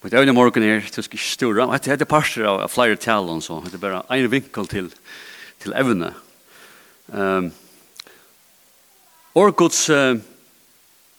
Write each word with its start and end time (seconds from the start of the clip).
Og 0.00 0.08
det 0.08 0.16
er 0.16 0.24
jo 0.24 0.32
morgen 0.32 0.64
her, 0.64 0.80
det 0.80 1.04
skal 1.04 1.18
ikke 1.18 1.28
stora, 1.28 1.66
det 1.76 1.92
er 1.92 2.08
parster 2.08 2.46
av 2.48 2.62
flere 2.72 2.96
talen, 2.96 3.42
så 3.44 3.58
det 3.66 3.76
er 3.76 3.82
bare 3.82 4.00
en 4.16 4.30
vinkel 4.32 4.68
til, 4.68 4.88
til 5.60 5.74
evne. 5.76 6.14
Um, 7.12 7.50
Årgods 9.36 9.82
uh, 9.92 10.16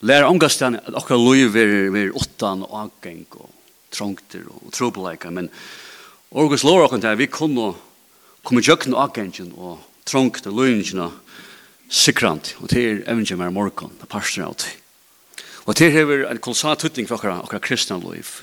lærer 0.02 0.25
omgangstegn 0.25 0.79
at 0.81 0.97
akkurat 0.97 1.21
lov 1.21 1.57
er, 1.62 1.94
er 1.94 2.17
åttan 2.17 2.65
og 2.65 2.73
avgeng 2.88 3.21
og 3.38 3.52
trångter 3.94 4.49
og 4.49 4.74
trobeleika, 4.74 5.29
men 5.29 5.52
Årgods 6.32 6.66
lover 6.66 6.88
akkurat 6.88 7.12
at 7.12 7.22
vi 7.22 7.29
kunne 7.29 7.76
komme 8.42 8.66
tjøkken 8.66 8.96
og 8.98 9.04
angengen 9.04 9.54
og 9.62 9.78
trångter 10.10 10.50
og 10.50 10.58
lovingene 10.58 11.12
sikrant, 11.92 12.56
og 12.58 12.72
det 12.74 12.82
er 12.88 13.04
evne 13.13 13.46
er 13.46 13.54
morgen, 13.54 13.94
det 14.00 14.08
er 14.08 14.16
parster 14.16 14.48
av 14.48 14.58
det. 14.58 14.74
Og 15.70 15.78
det 15.78 15.94
er 15.94 16.32
en 16.32 16.41
kolossal 16.41 16.80
tutning 16.82 17.05
for 17.05 17.20
akkurat, 17.20 17.44
akkurat 17.45 17.70
kristne 17.70 18.02
lov. 18.02 18.41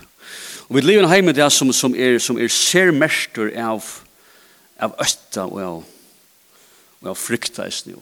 Og 0.68 0.76
vi 0.76 0.84
lever 0.84 1.08
hjemme 1.08 1.32
det 1.32 1.46
som, 1.52 1.70
som 1.72 1.94
er, 1.96 2.18
som 2.20 2.36
er 2.36 2.50
ser 2.52 2.92
mester 2.92 3.48
av, 3.56 3.86
av 4.76 4.96
østa 5.00 5.46
og 5.48 5.60
av, 5.64 5.78
og 7.00 7.12
av 7.14 7.16
frykta 7.16 7.64
i 7.68 7.72
snu. 7.72 7.96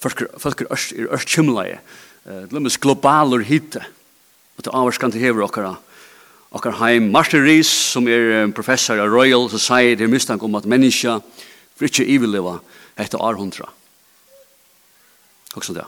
Folk 0.00 0.22
er, 0.24 0.30
folk 0.40 0.62
er, 0.64 0.70
øst, 0.72 0.94
er 0.96 1.12
øst 1.12 1.28
kymleie. 1.28 1.82
Uh, 2.24 2.46
det 2.46 2.48
Glemmes 2.54 2.80
globaler 2.80 3.44
hitte. 3.44 3.84
Og 4.56 4.64
det 4.64 4.72
avvarskan 4.72 5.12
til 5.12 5.26
hever 5.26 5.44
okkara 5.44 5.74
okkar 6.56 6.78
heim. 6.80 7.10
Martin 7.12 7.44
Rees, 7.44 7.68
som 7.68 8.06
er 8.08 8.46
professor 8.56 8.96
av 9.02 9.12
Royal 9.12 9.50
Society, 9.52 10.06
er 10.06 10.08
mistank 10.08 10.44
om 10.46 10.56
at 10.56 10.64
menneska 10.64 11.18
for 11.76 11.90
ikke 11.90 12.06
iveleva 12.08 12.56
etter 12.96 13.20
århundra. 13.20 13.68
Også 15.52 15.76
det. 15.76 15.84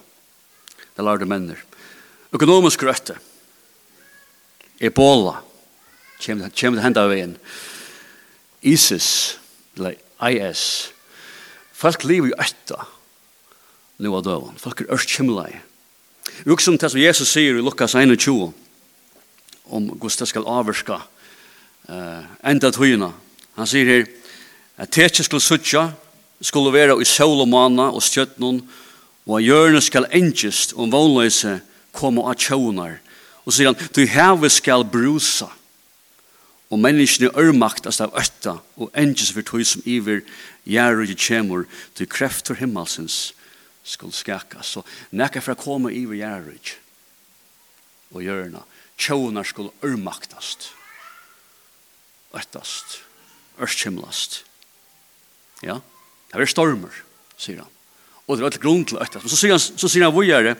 Det 0.93 1.05
lærde 1.07 1.29
menner. 1.31 1.63
Økonomisk 2.35 2.85
røtte. 2.85 3.17
Ebola. 4.77 5.39
Ebola 5.39 5.48
kommer 6.21 6.51
det 6.51 6.85
hende 6.85 7.03
av 7.03 7.11
veien. 7.13 7.37
ISIS, 8.63 9.39
eller 9.77 9.97
IS. 10.31 10.93
Folk 11.73 12.05
lever 12.05 12.33
jo 12.33 12.39
etter 12.43 12.87
nå 13.99 14.15
av 14.15 14.25
døven. 14.27 14.59
Folk 14.59 14.83
er 14.83 14.93
ørst 14.95 15.15
kjemlei. 15.15 15.53
Vi 16.45 16.53
også 16.53 16.73
om 16.73 16.79
det 16.79 16.91
som 16.91 17.01
Jesus 17.01 17.31
sier 17.33 17.59
i 17.59 17.63
Lukas 17.63 17.95
21, 17.95 18.53
om 19.69 19.89
hvordan 19.91 20.19
det 20.21 20.29
skal 20.31 20.47
avvarska 20.47 20.99
uh, 21.91 22.23
enda 22.47 22.71
tøyene. 22.75 23.11
Han 23.59 23.67
sier 23.67 23.91
her, 23.91 24.07
at 24.79 24.93
tetje 24.95 25.25
skulle 25.27 25.43
suttja, 25.43 25.89
skulle 26.41 26.73
være 26.73 27.01
i 27.03 27.07
sol 27.09 27.43
og 27.43 27.49
mana 27.51 27.89
og 27.91 28.03
stjøtnen, 28.07 28.63
og 29.27 29.39
at 29.39 29.45
hjørnet 29.45 29.85
skal 29.85 30.07
engest 30.15 30.77
om 30.79 30.93
vanløse 30.93 31.59
komme 31.93 32.23
av 32.23 32.39
tjøvnar. 32.39 33.01
Og 33.45 33.55
sier 33.55 33.73
han, 33.73 33.79
du 33.95 34.05
heve 34.07 34.51
skal 34.53 34.87
brusa 34.87 35.51
og 36.69 36.81
menneskene 36.83 37.33
ørmaktast 37.39 38.03
av 38.05 38.15
øtta, 38.19 38.59
og 38.77 38.93
engis 38.97 39.33
for 39.33 39.47
tog 39.47 39.65
som 39.67 39.85
iver 39.89 40.21
gjer 40.69 41.01
og 41.01 41.13
kjemur, 41.17 41.65
til 41.97 42.09
krefter 42.11 42.59
himmelsens 42.61 43.33
skulle 43.89 44.13
skaka. 44.13 44.61
Så 44.63 44.85
nekka 45.17 45.41
for 45.41 45.57
å 45.57 45.61
komme 45.61 45.95
iver 45.97 46.21
gjer 46.21 46.51
og 48.13 48.25
gjørna, 48.25 48.63
tjånar 49.01 49.49
skulle 49.49 49.73
ørmaktast, 49.85 50.71
øttast, 52.37 53.01
ørskimlast. 53.61 54.43
Ja, 55.65 55.81
det 56.29 56.41
er 56.41 56.49
stormer, 56.49 56.93
sier 57.41 57.65
han. 57.65 57.77
Og 58.29 58.37
det 58.37 58.45
er 58.45 58.51
alt 58.51 58.61
grunn 58.61 58.85
til 58.89 59.01
øttast. 59.01 59.25
Men 59.25 59.33
så 59.33 59.41
sier 59.41 59.57
han, 59.57 59.61
så 59.61 59.89
sier 59.89 60.05
han 60.05 60.15
hvor 60.17 60.27
gjerr 60.29 60.53
det 60.53 60.59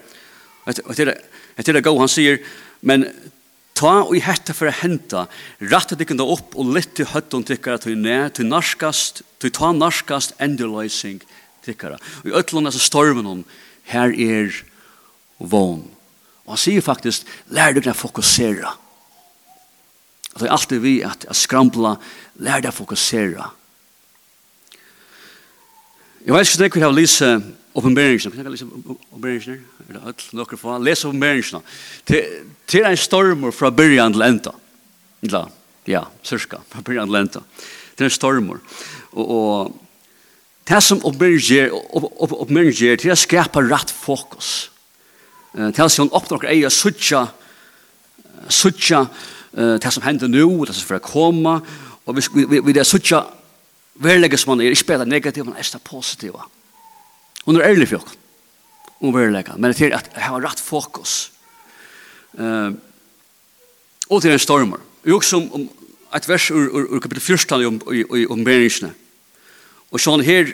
etter 0.69 1.73
det 1.73 1.85
gå, 1.85 1.93
han 1.97 2.11
sier, 2.11 2.43
men 2.85 3.07
Ta 3.79 3.93
og 4.03 4.17
i 4.19 4.23
hette 4.25 4.55
for 4.57 4.67
å 4.67 4.75
hente, 4.75 5.27
rette 5.71 5.95
dikken 5.99 6.19
da 6.19 6.27
opp 6.27 6.57
og 6.59 6.73
litt 6.75 6.97
til 6.99 7.07
høtten 7.13 7.45
tikkere 7.47 7.79
til 7.85 7.99
ned, 8.01 8.35
til 8.35 8.49
narskast, 8.51 9.23
til 9.39 9.53
ta 9.55 9.71
narskast 9.77 10.35
endeløsing 10.43 11.21
tikkere. 11.67 12.01
Og 12.25 12.33
i 12.33 12.35
øtlån 12.41 12.67
er 12.67 12.75
så 12.75 12.83
stormen 12.83 13.29
om, 13.31 13.45
her 13.93 14.11
er 14.11 14.51
vån. 15.39 15.85
Og 16.49 16.55
han 16.57 16.61
sier 16.61 16.83
faktisk, 16.83 17.29
lær 17.55 17.77
deg 17.77 17.87
å 17.93 17.95
fokusere. 17.95 18.73
Og 20.35 20.43
det 20.43 20.49
er 20.49 20.57
alltid 20.57 20.83
vi 20.83 20.97
at, 21.07 21.29
at 21.31 21.39
skrampla, 21.39 21.97
lær 22.43 22.65
deg 22.65 22.73
å 22.73 22.79
fokusere. 22.81 23.47
Jeg 26.27 26.35
vet 26.35 26.67
ikke 26.67 26.81
om 26.81 26.83
jeg 26.83 26.89
har 26.89 26.99
lyst 26.99 27.23
Oppenberingsene, 27.79 28.35
kan 28.35 28.47
jeg 28.47 28.55
lese 28.57 28.67
oppenberingsene? 28.67 29.59
Er 29.87 29.97
det 29.97 30.01
alt 30.11 30.25
noen 30.35 30.59
få? 30.59 30.79
Les 30.83 31.05
oppenberingsene. 31.07 31.61
Det 32.09 32.81
er 32.81 32.89
en 32.91 32.99
stormer 32.99 33.55
fra 33.55 33.71
byrjan 33.71 34.17
til 34.17 34.25
enda. 34.27 34.55
Ja, 35.23 35.45
ja, 35.87 36.03
cirka, 36.27 36.59
fra 36.73 36.83
byrjan 36.83 37.11
til 37.11 37.21
enda. 37.21 37.45
Det 37.95 38.07
er 38.07 38.11
en 38.11 38.17
stormer. 38.17 38.59
Og, 39.13 39.31
og 39.31 39.77
det 40.69 40.83
som 40.85 41.05
oppenberingen 41.07 42.75
gjør, 42.75 42.99
det 42.99 43.07
er 43.07 43.15
å 43.15 43.21
skapa 43.21 43.63
rett 43.65 43.95
fokus. 43.95 44.71
Det 45.55 45.79
er 45.79 45.91
som 45.93 46.11
oppnår 46.13 46.49
ei 46.51 46.61
å 46.67 46.73
sutja, 46.73 47.25
sutja 48.53 49.07
det 49.55 49.95
som 49.95 50.05
hender 50.05 50.31
nå, 50.31 50.45
det 50.67 50.77
som 50.77 50.91
får 50.91 51.03
komme, 51.07 51.59
og 52.05 52.17
vi, 52.17 52.27
vi, 52.35 52.45
vi, 52.51 52.61
vi 52.67 52.79
er 52.79 52.87
sutja 52.87 53.23
verlegges 53.99 54.47
man 54.47 54.61
er, 54.63 54.75
ikke 54.75 54.93
bare 54.93 55.09
negativ, 55.09 55.47
men 55.47 55.59
er 55.59 55.67
det 55.73 55.83
positiva. 55.85 56.45
Hon 57.49 57.57
er 57.57 57.65
ærlig 57.65 57.89
fjokk. 57.89 58.05
oss. 58.05 58.19
Hun 59.01 59.15
er 59.17 59.31
ærlig. 59.31 59.45
Men 59.57 59.73
det 59.73 59.81
er 59.87 59.97
at 59.97 60.11
jeg 60.13 60.23
har 60.23 60.43
rett 60.45 60.61
fokus. 60.61 61.31
Uh, 62.37 62.77
og 64.11 64.21
til 64.23 64.35
en 64.35 64.43
stormer. 64.43 64.83
Jeg 65.05 65.15
også 65.15 65.41
om, 65.41 65.53
om 65.53 65.65
et 66.15 66.29
vers 66.29 66.51
ur, 66.51 66.69
ur, 66.69 66.85
ur 66.93 67.01
kapittel 67.01 67.25
14 67.25 67.65
om, 67.67 67.81
om 67.87 68.37
om 68.37 68.45
beringsene. 68.45 68.93
Og 69.91 70.01
sånn 70.01 70.25
her, 70.25 70.53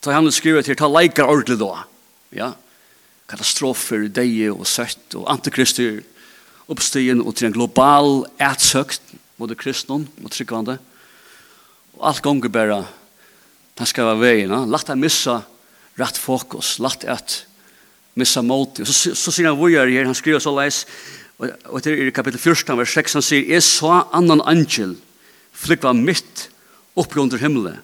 ta 0.00 0.16
han 0.16 0.32
skriver 0.32 0.64
til, 0.64 0.76
ta 0.76 0.88
leikar 0.88 1.28
ordentlig 1.28 1.60
da. 1.60 1.84
Ja, 2.32 2.50
katastrofer, 3.28 4.08
deie 4.08 4.52
og 4.52 4.64
søtt, 4.66 5.12
og 5.12 5.28
antikrister, 5.28 6.00
oppstien, 6.68 7.20
og 7.20 7.36
til 7.36 7.50
en 7.50 7.56
global 7.60 8.24
ætsøkt, 8.40 9.02
både 9.36 9.56
kristnon 9.56 10.08
mot 10.16 10.32
tryggvande. 10.32 10.78
Og 11.98 12.08
alt 12.08 12.24
gonger 12.24 12.48
bare, 12.48 12.84
han 13.76 13.90
skal 13.90 14.14
være 14.14 14.24
veien, 14.24 14.62
lagt 14.72 14.88
han 14.88 15.00
missa 15.00 15.42
rätt 15.96 16.16
fokus, 16.16 16.78
lätt 16.78 17.04
att 17.04 17.46
missa 18.14 18.42
mot. 18.42 18.76
Så, 18.76 18.92
så, 18.92 19.14
så 19.14 19.32
sier 19.32 19.50
han 19.50 19.58
vågar 19.58 19.90
her, 19.90 20.06
han 20.06 20.16
skriver 20.16 20.42
så 20.42 20.54
leis, 20.54 20.84
og, 21.42 21.80
det 21.82 21.90
er 21.90 22.06
i 22.06 22.14
kapittel 22.14 22.38
14, 22.38 22.76
vers 22.78 22.94
6, 22.94 23.16
han 23.18 23.26
sier, 23.26 23.48
«Jeg 23.50 23.64
så 23.66 24.04
annan 24.14 24.42
angel 24.46 24.94
flykva 25.54 25.92
mitt 25.98 26.48
oppi 26.98 27.18
under 27.22 27.42
himmelen». 27.42 27.80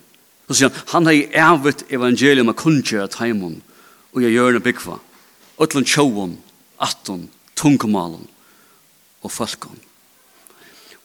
Så 0.46 0.58
sier 0.60 0.70
han, 0.70 0.86
«Han 0.94 1.10
har 1.10 1.18
i 1.18 1.26
evet 1.34 1.84
evangelium 1.90 2.52
av 2.52 2.58
kunnkjøra 2.62 3.10
taimon, 3.10 3.58
og 4.14 4.22
jeg 4.22 4.36
gjør 4.36 4.58
det 4.58 4.64
byggva, 4.68 5.00
ötlun 5.62 5.86
tjåon, 5.86 6.38
attun, 6.78 7.26
tungumalun 7.58 8.26
og 9.20 9.34
folkon. 9.34 9.82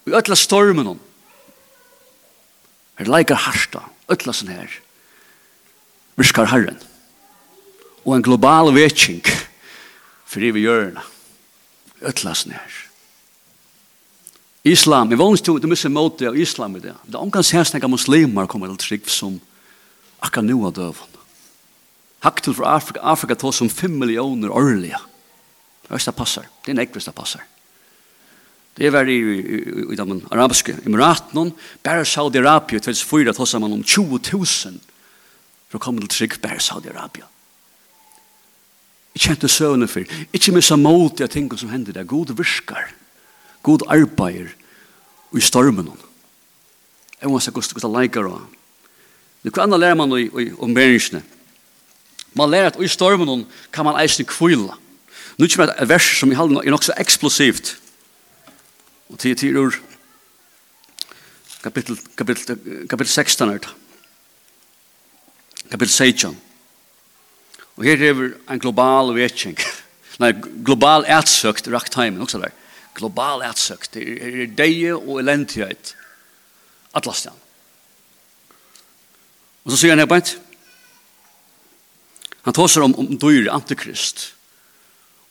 Og 0.05 0.13
i 0.13 0.17
ötla 0.17 0.37
stormen, 0.37 0.95
her 3.01 3.09
leikar 3.09 3.41
harsta, 3.41 3.81
ötla 4.13 4.33
sånn 4.37 4.53
her, 4.53 4.81
viskar 6.21 6.53
herren. 6.53 6.77
Herren 6.77 6.94
og 8.05 8.15
en 8.15 8.25
global 8.25 8.71
vetjing 8.75 9.23
for 10.25 10.43
i 10.43 10.51
vi 10.53 10.65
gjør 10.65 10.91
det. 10.95 11.05
Øtlas 12.05 12.45
nær. 12.49 12.81
Islam, 14.65 15.11
jeg 15.13 15.21
vanlig 15.21 15.45
du 15.45 15.67
mye 15.69 15.91
måte 15.93 16.27
av 16.29 16.37
islam 16.37 16.77
i 16.77 16.81
det. 16.81 16.95
Det 17.05 17.13
er 17.13 17.21
omgans 17.21 17.53
hestnega 17.53 17.89
muslimer 17.89 18.49
kommer 18.49 18.71
til 18.73 18.81
trygg 18.81 19.09
som 19.13 19.37
akka 20.25 20.41
nu 20.41 20.57
av 20.65 20.73
døven. 20.73 21.11
Haktel 22.25 22.55
for 22.57 22.65
Afrika, 22.65 23.03
Afrika 23.05 23.35
tås 23.37 23.61
som 23.61 23.69
5 23.69 23.99
millioner 24.01 24.49
årlige. 24.49 24.97
Hvis 25.87 26.07
det 26.09 26.15
passer, 26.17 26.47
det 26.65 26.71
er 26.71 26.77
en 26.77 26.81
ekvis 26.81 27.05
det 27.05 27.13
passer. 27.13 27.43
Det 28.75 28.89
var 28.91 29.07
i, 29.07 29.19
i, 29.21 29.59
i, 29.93 29.95
de 29.95 30.17
arabiske 30.33 30.73
emiraten, 30.85 31.53
bare 31.85 32.05
Saudi-Arabia, 32.05 32.81
til 32.81 32.97
2004 32.97 33.33
tås 33.37 33.53
man 33.61 33.77
om 33.77 33.83
20 33.83 34.19
000 34.33 34.81
for 35.69 35.77
å 35.77 35.83
komme 35.85 36.01
til 36.01 36.11
trygg 36.11 36.41
bare 36.41 36.59
Saudi-Arabia. 36.59 37.29
Jeg 39.15 39.29
kjente 39.29 39.47
søvnene 39.47 39.87
for. 39.87 40.03
Ikke 40.35 40.51
med 40.51 40.65
så 40.65 40.75
målt 40.75 41.21
jeg 41.23 41.31
tenker 41.31 41.57
som 41.57 41.71
hender 41.71 41.95
der. 41.95 42.03
God 42.03 42.35
virker. 42.35 42.91
God 43.63 43.87
arbeider 43.87 44.51
i 45.35 45.41
stormen. 45.41 45.87
Jeg 47.21 47.31
må 47.31 47.39
se 47.39 47.51
hvordan 47.51 47.79
det 47.81 47.93
leker 47.95 48.27
av. 48.27 48.43
Det 49.43 49.53
kan 49.53 49.63
andre 49.63 49.79
lære 49.79 49.95
man 49.95 50.13
om 50.59 50.73
bæringsene. 50.73 51.23
Man 52.35 52.51
lærer 52.51 52.73
at 52.73 52.81
i 52.83 52.87
stormen 52.91 53.45
kan 53.71 53.85
man 53.85 54.01
eisne 54.01 54.25
kvile. 54.27 54.75
Nå 55.37 55.47
kommer 55.47 55.71
et 55.71 55.89
vers 55.89 56.07
som 56.19 56.31
i 56.31 56.35
halden 56.35 56.57
er 56.57 56.71
nok 56.71 56.83
så 56.83 56.93
eksplosivt. 56.99 57.77
Og 59.09 59.19
til 59.19 59.35
tid 59.35 59.55
ur 59.55 59.75
kapitel, 61.63 61.99
kapitel, 62.17 62.57
kapitel 62.89 63.11
16 63.11 63.49
er 63.49 63.57
det. 63.57 63.69
Kapitel 65.71 65.93
16 65.93 66.44
Og 67.75 67.87
her 67.87 68.03
er 68.07 68.21
en 68.51 68.61
global 68.61 69.11
vetjeng. 69.15 69.57
Nei, 70.23 70.31
global 70.65 71.07
ætsøkt 71.11 71.67
rakt 71.73 71.97
heimen, 71.99 72.21
også 72.23 72.39
der. 72.39 72.53
Global 72.95 73.43
ætsøkt. 73.43 73.97
Det 73.97 74.05
er 74.15 74.45
deie 74.55 74.95
og 74.95 75.19
elendighet. 75.19 75.95
Atlastian. 76.95 77.35
Og 79.65 79.73
så 79.73 79.81
sier 79.81 79.95
han 79.95 80.03
her 80.03 80.07
beint. 80.07 80.37
Han 82.45 82.55
tåser 82.55 82.85
om, 82.85 82.93
om 83.01 83.17
dyr, 83.19 83.49
antikrist. 83.51 84.29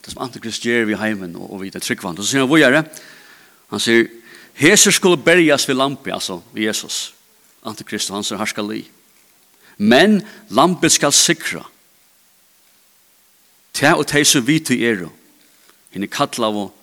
Det 0.05 0.13
som 0.13 0.25
antikrist 0.27 0.67
gjør 0.67 0.91
vi 0.91 0.99
heimen 1.01 1.37
og, 1.39 1.47
og 1.55 1.63
vi 1.63 1.71
det 1.73 1.85
tryggvann. 1.87 2.19
Og 2.19 2.27
så 2.27 2.35
sier 2.35 2.45
han, 2.45 2.51
hvor 2.51 2.61
gjør 2.61 2.81
det? 2.81 2.85
Han 3.73 3.83
sier, 3.83 4.11
Heser 4.55 4.95
skulle 4.95 5.19
berjas 5.19 5.65
ved 5.67 5.79
lampi, 5.81 6.13
altså 6.15 6.37
ved 6.55 6.69
Jesus. 6.69 7.15
Antikrist, 7.67 8.13
han 8.15 8.27
sier, 8.27 8.39
herskal 8.39 8.69
i. 8.77 8.85
Men 9.79 10.21
lampet 10.55 10.95
skal 10.95 11.15
sikra 11.15 11.65
Ta 13.75 13.97
og 13.99 14.07
tei 14.07 14.23
som 14.25 14.45
vi 14.47 14.61
til 14.63 14.83
er. 14.87 15.05
Hinn 15.91 16.07
er 16.07 16.45
og 16.47 16.75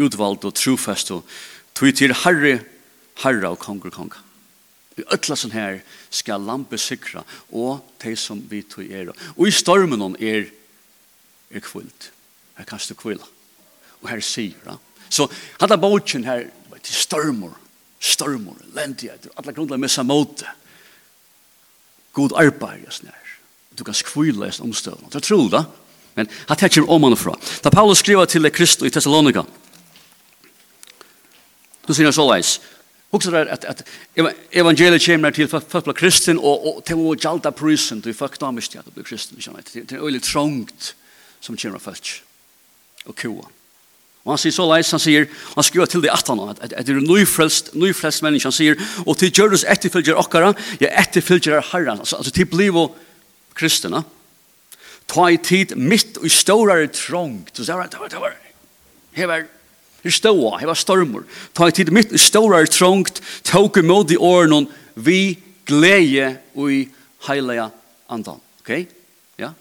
utvalgt 0.00 0.44
og 0.44 0.54
trofest 0.54 1.10
og 1.10 1.24
tog 1.74 1.94
til 1.94 2.14
herre, 2.14 2.60
herre 3.22 3.48
og 3.48 3.58
konger 3.58 3.90
konger. 3.90 4.18
I 4.98 5.02
ötla 5.14 5.36
sånn 5.38 5.54
her 5.54 5.80
skal 6.10 6.42
lampe 6.42 6.76
sikra 6.78 7.22
og 7.50 7.80
tei 7.98 8.16
som 8.16 8.42
vi 8.50 8.62
til 8.62 8.90
er. 8.92 9.12
Og 9.36 9.46
i 9.48 9.54
stormen 9.54 10.16
er 10.18 10.50
er 11.50 11.60
kvult. 11.60 12.10
Her 12.56 12.64
kan 12.64 12.78
du 12.78 12.94
kvila. 12.94 13.26
Og 14.02 14.08
her 14.08 14.20
sier 14.20 14.58
da. 14.64 14.76
Så 15.10 15.26
hadde 15.60 15.78
bautjen 15.80 16.24
her 16.24 16.46
til 16.80 16.94
stormor, 16.94 17.56
stormor, 18.00 18.56
lendigheter, 18.74 19.30
alle 19.36 19.52
grunnlega 19.52 19.82
missa 19.82 20.02
måte. 20.02 20.46
God 22.12 22.32
arbeid, 22.38 22.84
jeg 22.84 22.92
snær. 22.92 23.34
Du 23.76 23.84
kan 23.84 23.94
skvila 23.94 24.46
i 24.46 24.62
omstøvna. 24.62 25.10
Du 25.12 25.20
tror 25.20 25.48
da. 25.50 25.64
Men 26.20 26.28
han 26.50 26.60
tenker 26.60 26.84
om 26.84 27.08
han 27.08 27.16
fra. 27.18 27.34
Da 27.64 27.72
Paulus 27.72 28.04
skriver 28.04 28.28
til 28.28 28.50
Kristus 28.52 28.88
i 28.88 28.92
Thessalonika, 28.92 29.46
så 31.86 31.96
sier 31.96 32.10
han 32.10 32.14
så 32.14 32.28
leis, 32.28 32.58
Hugsa 33.10 33.32
der 33.34 33.48
at, 33.50 33.64
at 33.66 33.80
evangeliet 34.54 35.02
kommer 35.02 35.32
til 35.34 35.48
folk 35.50 35.72
kristin 35.72 35.96
kristen 35.98 36.38
og, 36.38 36.66
og 36.66 36.82
til 36.86 37.00
å 37.02 37.16
jalta 37.18 37.50
prisen 37.50 38.02
til 38.04 38.14
fakta 38.14 38.52
mistja 38.54 38.84
til 38.84 38.92
at 38.92 38.94
bli 38.94 39.06
kristen. 39.08 39.40
Det 39.74 39.96
er 39.96 40.04
øyelig 40.04 40.22
trångt 40.28 40.92
som 41.42 41.56
kommer 41.56 41.80
av 41.80 41.88
folk 41.88 42.12
og 43.08 43.16
kua. 43.18 43.48
Og 44.20 44.34
han 44.34 44.38
sier 44.38 44.54
så 44.54 44.68
leis, 44.68 44.92
han 44.92 45.02
sier, 45.02 45.26
han 45.56 45.66
skriver 45.66 45.90
til 45.90 46.04
det 46.04 46.12
at 46.12 46.28
han 46.28 46.42
at, 46.44 46.60
at, 46.62 46.76
at 46.76 46.86
det 46.86 46.94
er 46.94 47.02
nyfrelst, 47.02 47.72
nyfrelst 47.74 48.22
menneske, 48.22 48.46
han 48.46 48.54
sier, 48.54 48.78
og 49.06 49.16
til 49.18 49.32
gjør 49.32 49.56
oss 49.56 49.64
etterfølger 49.64 50.20
okkara, 50.20 50.52
ja 50.78 50.92
etterfølger 51.00 51.64
herran, 51.72 52.04
altså, 52.04 52.20
altså 52.20 52.34
til 52.36 52.46
bliv 52.46 52.76
kristina, 53.56 54.04
kristna 54.04 54.19
ta 55.10 55.30
i 55.30 55.38
tid 55.38 55.74
mitt 55.76 56.18
i 56.22 56.30
stårare 56.30 56.88
trång. 56.94 57.42
Så 57.52 57.64
det 57.66 57.74
var, 57.74 57.88
det 57.90 57.98
var, 57.98 58.08
det 58.08 58.20
var, 58.22 58.36
det 59.14 59.26
var, 59.26 59.46
det 60.02 60.12
ståa, 60.14 60.58
det 60.60 60.68
var 60.70 60.78
stormor. 60.78 61.24
Ta 61.52 61.68
i 61.68 61.74
tid 61.74 61.90
mitt 61.92 62.12
i 62.14 62.20
stårare 62.20 62.70
trång, 62.70 63.04
tåk 63.42 63.80
i 63.80 63.82
mod 63.82 64.12
i 64.14 64.16
åren, 64.16 64.68
vi 64.94 65.38
glede 65.66 66.36
og 66.54 66.70
i 66.72 66.84
heilige 67.26 67.66
andan. 68.10 68.38
Ok? 68.62 68.70
Ja? 69.40 69.52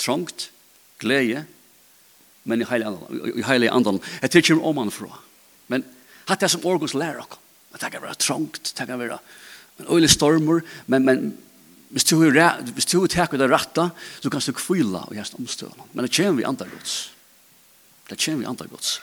Trångt, 0.00 0.50
glede, 1.00 1.46
men 2.44 2.62
i 2.62 2.68
heilige 2.68 2.92
andan. 2.92 3.38
I 3.38 3.46
heilige 3.46 3.72
andan. 3.72 4.02
Jeg 4.20 4.36
tykker 4.36 4.60
om 4.60 4.82
han 4.82 4.92
fra. 4.92 5.16
Men 5.72 5.86
hatt 6.28 6.44
det 6.44 6.52
som 6.52 6.66
årgås 6.66 6.94
lærer 6.98 7.24
oss. 7.24 7.38
Det 7.72 7.88
kan 7.88 8.02
være 8.04 8.20
trångt, 8.20 8.74
det 8.76 8.84
kan 8.84 9.00
være 9.00 9.16
en 9.80 9.86
øyelig 9.88 10.10
stormer, 10.12 10.60
men, 10.86 11.06
men 11.08 11.22
Hvis 11.92 12.04
du, 12.04 12.16
hvis 12.72 12.86
du 12.88 13.06
tar 13.06 13.26
det 13.26 13.50
rette, 13.50 13.90
så 14.20 14.30
kan 14.30 14.40
du 14.40 14.52
kvile 14.56 14.98
og 14.98 15.12
gjøre 15.12 15.36
omstøvende. 15.38 15.84
Men 15.92 16.06
det 16.06 16.16
kommer 16.16 16.40
vi 16.40 16.44
andre 16.48 16.68
gods. 16.72 17.12
Det 18.08 18.16
kommer 18.24 18.38
vi 18.38 18.48
andre 18.48 18.66
gods. 18.66 19.00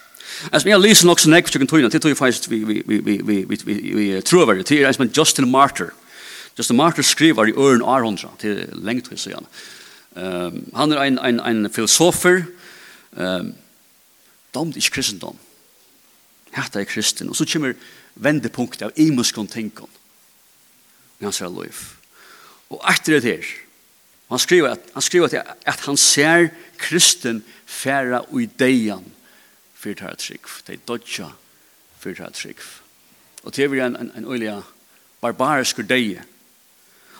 Alltså 0.52 0.70
jag 0.70 0.82
läser 0.82 1.10
också 1.10 1.30
nästa 1.30 1.60
veckan 1.60 1.68
tror 1.68 1.82
jag 1.82 1.92
det 1.92 2.00
tror 2.00 2.10
jag 2.10 2.18
faktiskt 2.18 2.48
vi 2.48 2.64
vi 2.64 2.84
vi 2.86 3.02
vi 3.02 3.22
vi 3.22 3.58
vi 3.66 3.94
vi 3.94 4.22
tror 4.22 4.46
vad 4.46 4.56
det 4.56 4.72
är 4.72 4.94
som 4.94 5.10
Justin 5.14 5.52
Martyr. 5.52 5.90
Justin 6.56 6.78
Martyr 6.78 7.04
skriver 7.04 7.50
i 7.50 7.54
Örn 7.54 7.84
Aronsson 7.84 8.32
till 8.38 8.70
längt 8.74 9.12
hur 9.12 9.18
så 9.18 9.30
Ehm 10.16 10.66
han 10.74 10.92
är 10.92 11.06
en 11.06 11.20
en 11.20 11.40
en 11.40 11.70
filosofer 11.70 12.46
ehm 13.18 13.54
dom 14.52 14.72
det 14.72 14.90
kristendom. 14.90 15.38
Hatta 16.52 16.80
är 16.80 16.86
kristen 16.86 17.30
och 17.30 17.38
så 17.38 17.46
kommer 17.46 17.76
vändepunkt 18.14 18.82
av 18.82 18.92
imuskon 18.96 19.48
tänkan. 19.48 19.88
När 21.18 21.26
han 21.26 21.34
ser 21.34 21.64
life. 21.64 21.99
Og 22.70 22.82
etter 22.92 23.20
det 23.20 23.24
her, 23.24 23.46
han 24.30 24.40
skriver 24.40 24.76
at, 24.76 24.90
han 24.94 25.02
skriver 25.02 25.32
at, 25.34 25.56
at 25.66 25.86
han 25.88 25.98
ser 25.98 26.50
kristen 26.78 27.44
færa 27.66 28.22
og 28.30 28.42
idean 28.42 29.06
for 29.74 29.90
det 29.90 30.06
her 30.06 30.16
trygg. 30.16 30.52
Det 30.68 30.76
er 30.76 30.86
dodja 30.88 31.32
for 32.00 32.10
det 32.10 32.22
her 32.22 32.30
trygg. 32.36 32.62
Og 33.44 33.56
det 33.56 33.66
er 33.66 33.86
en, 33.86 33.96
en, 33.96 34.12
en 34.16 34.32
øyelig 34.32 34.62
barbarisk 35.22 35.82
deie. 35.90 36.24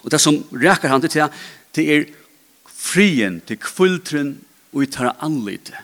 Og 0.04 0.12
det 0.12 0.22
som 0.22 0.44
reker 0.52 0.92
han 0.92 1.02
til 1.02 1.26
det 1.76 1.86
er 1.94 2.06
frien 2.66 3.42
til 3.42 3.60
kvultren 3.60 4.38
og 4.72 4.84
i 4.84 4.90
tar 4.92 5.18
anlite. 5.26 5.78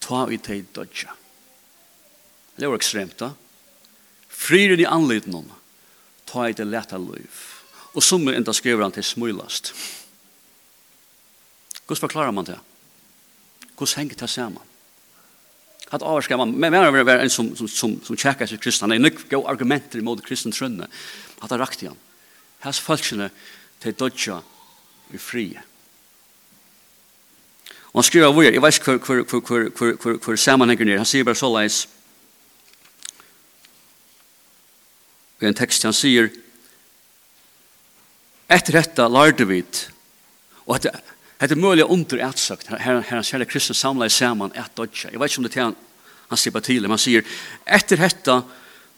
Ta 0.00 0.26
i 0.32 0.38
teg 0.38 0.66
dodja. 0.74 1.12
Det 2.56 2.68
var 2.68 2.78
ekstremt 2.78 3.18
da. 3.20 3.32
Friren 4.28 4.80
i 4.80 4.88
anliten 4.88 5.50
Ta 6.26 6.48
i 6.48 6.56
det 6.56 6.66
leta 6.66 6.98
liv. 6.98 7.53
Og 7.94 8.02
som 8.02 8.28
enda 8.28 8.52
skriver 8.52 8.82
han 8.82 8.92
til 8.92 9.04
smulast. 9.06 9.72
Hvordan 11.86 12.00
forklarer 12.00 12.30
man 12.34 12.46
det? 12.48 12.58
Hvordan 13.76 13.98
henger 13.98 14.16
det 14.20 14.30
sammen? 14.30 14.62
At 15.92 16.02
avskar 16.02 16.36
man, 16.36 16.56
men 16.56 16.72
men 16.72 16.94
vil 16.94 17.08
en 17.08 17.30
som, 17.30 17.56
som, 17.56 17.68
som, 17.68 18.04
som 18.04 18.16
checkar 18.16 18.46
sig 18.46 18.60
kristna 18.60 18.88
det 18.88 19.00
nick 19.00 19.28
go 19.30 19.36
argument 19.36 19.50
argumenter 19.50 19.98
imot 19.98 20.24
kristen 20.26 20.52
trønne, 20.52 20.88
at 21.42 21.50
det 21.50 21.60
rakt 21.60 21.82
igen 21.82 21.96
has 22.64 22.80
falskene 22.80 23.30
til 23.80 23.92
dotcha 23.92 24.40
vi 25.10 25.18
frie. 25.18 25.62
Og 27.92 28.00
han 28.00 28.02
skriver 28.02 28.26
av 28.26 28.42
jeg 28.42 28.62
vet 28.62 28.78
ikke 28.78 28.96
hvor, 28.98 29.22
hvor, 29.22 29.40
hvor, 29.40 29.68
hvor, 29.76 29.92
hvor, 30.02 30.18
hvor 30.24 30.36
sammenhengen 30.36 30.88
er, 30.88 30.96
han 30.96 31.06
sier 31.06 31.24
bare 31.24 31.38
så 31.38 31.50
leis, 31.52 31.88
i 35.42 35.46
en 35.46 35.54
tekst 35.54 35.84
han 35.84 35.92
sier, 35.92 36.30
Etter 38.52 38.80
dette 38.80 39.08
lærte 39.08 39.46
vi 39.48 39.62
og 40.64 40.76
at 40.76 40.86
det 41.50 41.52
er 41.52 41.60
mulig 41.60 41.84
under 41.84 42.20
etsøkt 42.24 42.70
her, 42.70 42.78
her 42.80 43.00
han 43.10 43.24
kjære 43.26 43.48
Kristus 43.48 43.80
samlet 43.82 44.12
sammen 44.12 44.52
et 44.56 44.76
dødje. 44.76 45.10
Jeg 45.12 45.20
vet 45.20 45.32
ikke 45.32 45.42
om 45.42 45.46
det 45.46 45.56
er 45.56 45.66
han, 45.66 45.76
han 46.30 46.40
sier 46.40 46.54
på 46.54 46.62
tidlig, 46.64 46.88
men 46.88 46.96
han 46.96 47.02
sier 47.02 47.26
etter 47.66 48.00
dette 48.00 48.36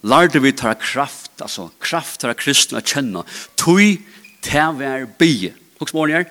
lærte 0.07 0.43
vi 0.45 0.53
ta 0.55 0.75
kraft, 0.79 1.33
altså 1.43 1.71
kraft 1.83 2.21
til 2.23 2.35
kristne 2.39 2.83
å 2.83 2.87
kjenne 2.87 3.25
tog 3.59 3.83
til 4.47 4.77
hver 4.79 5.09
bie. 5.19 5.55
Hva 5.79 5.89
morgen 5.97 6.21
her? 6.21 6.29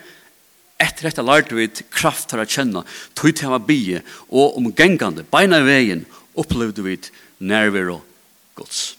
Etter 0.80 1.10
dette 1.10 1.26
lærte 1.26 1.58
vi 1.58 1.68
kraft 1.92 2.30
til 2.32 2.44
å 2.44 2.48
kjenne 2.48 2.86
tog 3.18 3.36
til 3.36 3.52
hver 3.52 3.66
bie 3.68 4.04
og 4.30 4.60
omgengende, 4.62 5.28
beina 5.28 5.60
i 5.60 5.68
veien 5.68 6.06
opplevde 6.36 6.86
vi 6.86 7.00
nærvær 7.44 7.98
og 7.98 8.14
Gods 8.56 8.94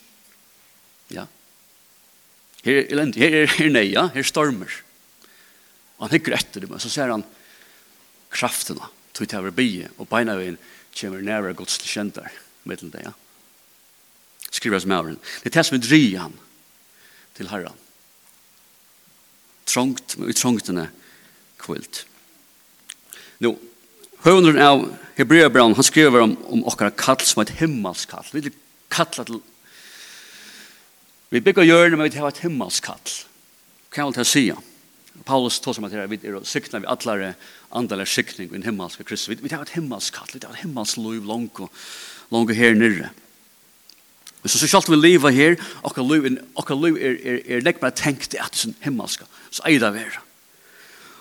her, 2.67 2.83
her 3.17 3.37
er 3.41 3.53
her 3.55 3.71
neia, 3.71 4.07
her 4.13 4.27
stormer. 4.27 4.71
Og 5.97 6.07
han 6.07 6.17
hikker 6.17 6.35
etter 6.37 6.63
det, 6.63 6.69
men 6.69 6.81
så 6.83 6.91
ser 6.93 7.13
han 7.13 7.25
kraftene, 8.33 8.91
tog 9.15 9.29
til 9.29 9.47
å 9.49 9.53
bli, 9.55 9.71
og 9.97 10.09
beina 10.11 10.35
veien 10.37 10.59
kommer 10.97 11.23
nære 11.25 11.55
gods 11.57 11.79
til 11.81 11.89
kjentar, 11.89 12.33
mittelen 12.67 12.93
det, 12.93 13.05
ja. 13.07 13.15
Skriver 14.47 14.79
som 14.81 14.93
er 14.95 15.09
Det 15.13 15.49
er 15.49 15.55
det 15.57 15.65
som 15.65 15.75
er 15.77 15.83
dri 15.83 16.03
han 16.15 16.33
til 17.37 17.49
herran. 17.51 17.75
Trångt, 19.67 20.15
men 20.17 20.31
utrongtene 20.31 20.87
kvilt. 21.59 22.05
Nå, 23.43 23.53
høvneren 24.23 24.63
av 24.63 24.85
Hebreabran, 25.17 25.75
han 25.75 25.85
skriver 25.85 26.23
om, 26.23 26.37
om 26.47 26.63
okkara 26.69 26.93
kall 26.95 27.19
som 27.25 27.43
et 27.43 27.53
himmelskall. 27.59 28.25
Vi 28.31 28.47
vil 28.47 28.55
kalla 28.93 29.25
til 29.27 29.41
Vi 31.29 31.41
bygger 31.43 31.67
hjørne, 31.67 31.97
men 31.97 32.11
vi 32.11 32.19
har 32.19 32.31
et 32.31 32.39
himmelskall. 32.39 33.13
Hva 33.91 34.05
er 34.05 34.15
det 34.15 34.23
å 34.23 34.27
si? 34.27 34.47
Paulus 35.27 35.59
tog 35.59 35.75
som 35.75 35.87
at 35.87 35.95
vi 36.11 36.19
er 36.21 36.35
sikna 36.47 36.79
vi 36.79 36.87
atlare 36.87 37.33
andale 37.75 38.05
sikning 38.07 38.51
i 38.51 38.59
en 38.59 38.67
himmelska 38.67 39.03
Kristus. 39.03 39.29
Vi 39.29 39.41
vi 39.41 39.53
har 39.55 39.65
et 39.65 39.75
himmelskall, 39.75 40.29
vi 40.33 40.39
har 40.43 40.53
et 40.53 40.61
himmelsliv 40.61 41.25
langt 41.25 41.59
og 41.59 41.71
langt 42.31 42.53
her 42.55 42.77
nere. 42.77 43.09
Og 44.43 44.49
så 44.49 44.67
skal 44.67 44.93
vi 44.93 45.01
leva 45.01 45.31
her, 45.33 45.57
og 45.83 45.97
liv 45.97 46.37
er, 46.95 47.17
er, 47.23 47.41
er 47.57 47.65
nekk 47.65 47.81
bare 47.81 47.91
tenkt 47.91 48.35
at 48.37 48.53
det 48.53 48.69
er 48.69 48.85
himmelska, 48.85 49.25
så 49.51 49.65
er 49.65 49.79
det 49.81 49.93
vera. 49.93 50.21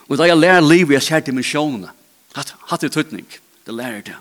Og 0.07 0.19
da 0.19 0.29
jeg 0.29 0.39
lærer 0.39 0.61
livet, 0.61 0.95
jeg 0.95 1.03
ser 1.03 1.25
dimensjonene. 1.27 1.91
Hatt, 2.37 2.55
hatt 2.71 2.85
det 2.85 2.93
tøtning, 2.93 3.27
det 3.67 3.75
lærer 3.75 4.05
det. 4.07 4.17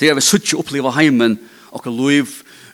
Det 0.00 0.10
er 0.10 0.18
vi 0.18 0.24
suttje 0.24 0.58
oppleva 0.58 0.92
heimen, 0.98 1.38
og 1.70 1.86
liv 1.86 2.26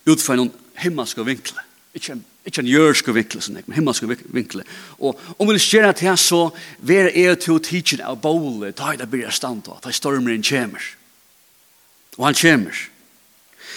utfra 0.08 0.34
noen 0.34 0.50
himmelska 0.80 1.22
vinkler. 1.22 1.65
Ikke, 1.96 2.18
ikke 2.44 2.60
en 2.60 2.68
jørske 2.68 3.12
vinkle, 3.16 3.40
sånn, 3.40 3.56
men 3.64 3.78
himmelske 3.78 4.08
vinkle. 4.34 4.66
Og 5.00 5.16
om 5.40 5.48
vi 5.48 5.60
skjer 5.62 5.88
at 5.88 6.02
jeg 6.04 6.20
så, 6.20 6.42
vær 6.84 7.08
er 7.08 7.38
til 7.40 7.56
å 7.56 7.62
tidsen 7.62 8.04
av 8.04 8.18
båle, 8.20 8.74
da 8.76 8.92
er 8.92 9.00
det 9.00 9.08
blir 9.12 9.32
stand 9.32 9.64
da, 9.64 9.78
ta 9.80 9.92
i 9.92 9.96
stormeren 9.96 10.44
kommer. 10.44 10.90
Og 12.18 12.28
han 12.28 12.36
kommer. 12.36 12.82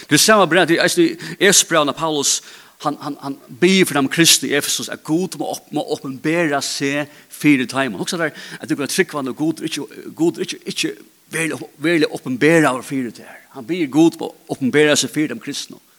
Det 0.08 0.16
er 0.16 0.22
samme 0.22 0.48
brev, 0.50 0.68
det 0.68 0.78
er 0.80 1.00
i 1.00 1.48
Esbrevna 1.48 1.96
Paulus, 1.96 2.40
han, 2.80 2.96
han, 3.00 3.16
han 3.20 3.36
byr 3.60 3.84
for 3.84 3.98
dem 3.98 4.08
kristne 4.08 4.48
i 4.48 4.54
Efesus, 4.56 4.88
at 4.88 5.04
god 5.04 5.36
må, 5.40 5.50
opp, 5.52 5.66
må 5.72 5.84
oppenbæra 5.96 6.62
seg 6.64 7.10
fire 7.28 7.66
timer. 7.68 8.00
Også 8.00 8.16
der, 8.20 8.32
at 8.56 8.68
du 8.68 8.76
kan 8.76 8.88
trykke 8.88 9.20
og 9.20 9.36
god, 9.36 9.60
ikke, 9.68 9.84
god, 10.16 10.40
ikke, 10.44 10.60
ikke, 10.64 10.94
veldig 11.76 12.08
oppenbæra 12.10 12.72
av 12.72 12.82
fire 12.82 13.12
timer. 13.12 13.36
Han 13.56 13.66
byr 13.68 13.92
god 13.92 14.16
på 14.20 14.30
å 14.32 14.56
seg 14.96 15.12
fire 15.12 15.34
dem 15.34 15.42
kristne. 15.42 15.76
Og 15.76 15.89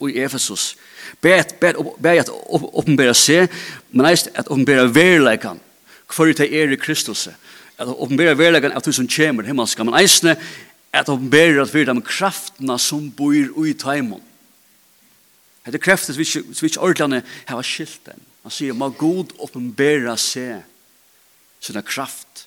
i 0.00 0.18
Efesus. 0.20 0.76
Bet 1.22 1.56
bet 1.60 1.76
bet 2.02 2.30
uppenbæra 2.50 3.14
seg, 3.14 3.50
men 3.90 4.06
eist 4.10 4.28
at 4.34 4.48
uppenbæra 4.48 4.88
verleikan. 4.92 5.60
Kvar 6.08 6.32
det 6.32 6.52
er 6.52 6.72
i 6.72 6.76
Kristus. 6.76 7.28
At 7.78 7.88
uppenbæra 7.88 8.36
verleikan 8.36 8.72
av 8.72 8.84
du 8.84 8.92
som 8.92 9.08
kjemur 9.08 9.46
himmelska, 9.46 9.84
men 9.84 9.98
eisne 9.98 10.36
at 10.92 11.08
uppenbæra 11.08 11.64
at 11.64 11.74
vi 11.74 11.80
er 11.80 11.92
de 11.92 12.02
kraftene 12.02 12.78
som 12.78 13.10
bor 13.10 13.32
i 13.66 13.72
taimon. 13.72 14.22
Det 15.66 15.74
er 15.74 15.82
kreftet 15.82 16.18
vi 16.18 16.22
ikke 16.22 16.80
ordlande 16.80 17.22
har 17.46 17.62
skilt 17.62 18.04
den. 18.06 18.20
Han 18.46 18.54
sier, 18.54 18.76
må 18.76 18.92
god 18.94 19.32
uppenbæra 19.42 20.14
seg 20.20 20.62
sina 21.58 21.82
kraft, 21.82 22.46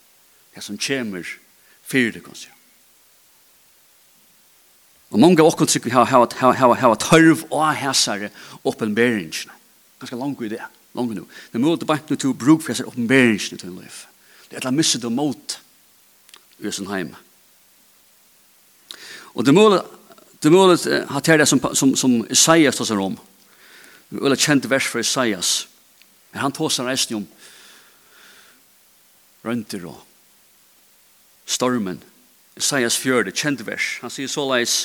det 0.56 0.64
som 0.64 0.80
kjemur 0.80 1.28
fyrir 1.84 2.14
det 2.16 2.24
kan 2.24 2.38
sier. 2.38 2.59
Og 5.10 5.20
mange 5.20 5.42
av 5.42 5.50
oss 5.50 5.58
tykker 5.74 5.90
vi 5.90 5.96
har 5.96 6.98
tørv 7.02 7.46
og 7.50 7.64
hæsare 7.76 8.30
oppenberingsene. 8.64 9.54
Ganske 10.00 10.20
langt 10.20 10.42
i 10.46 10.52
det. 10.54 10.62
Langt 10.96 11.16
nå. 11.16 11.26
Det 11.52 11.62
må 11.62 11.76
det 11.76 11.88
bare 11.90 12.16
til 12.16 12.30
å 12.30 12.38
bruke 12.38 12.64
for 12.64 12.74
hæsare 12.74 12.92
oppenberingsene 12.92 13.58
til 13.58 13.72
en 13.72 13.80
liv. 13.82 14.04
Det 14.50 14.56
er 14.56 14.60
et 14.60 14.62
eller 14.62 14.72
annet 14.72 14.82
misset 14.84 15.06
og 15.06 15.16
mot 15.16 15.58
i 16.60 16.72
sin 16.72 16.92
heim. 16.92 17.16
Og 19.34 19.46
det 19.46 19.54
må 19.54 19.70
det 20.40 20.52
må 20.52 20.62
det 20.72 21.02
ha 21.10 21.20
til 21.20 21.42
det 21.42 21.48
som, 21.52 21.60
som, 21.76 21.96
som 22.00 22.14
Isaias 22.32 22.78
tar 22.80 22.88
seg 22.88 23.02
om. 23.04 23.18
Det 24.10 24.22
er 24.24 24.36
et 24.36 24.46
kjent 24.46 24.70
vers 24.72 24.88
for 24.88 25.04
Isaias. 25.04 25.68
Men 26.32 26.46
han 26.46 26.56
tar 26.56 26.72
seg 26.72 26.88
reisen 26.88 27.18
om 27.18 27.26
rønter 29.44 29.84
og 29.90 30.00
stormen. 31.50 32.00
Isaias 32.60 32.96
4, 33.00 33.34
kjent 33.36 33.66
vers. 33.68 33.98
Han 34.04 34.14
sier 34.14 34.32
så 34.32 34.46
leis, 34.48 34.78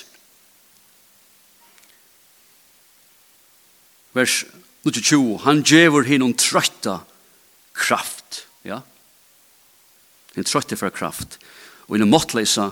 vers 4.15 4.45
22, 4.85 5.39
han 5.45 5.63
djevor 5.65 6.07
hinnom 6.07 6.35
trøtta 6.39 7.01
kraft, 7.75 8.45
ja? 8.67 8.83
En 10.39 10.47
trøtta 10.47 10.79
for 10.79 10.95
kraft, 10.95 11.39
og 11.89 11.97
hinn 11.97 12.11
måttleisa 12.11 12.71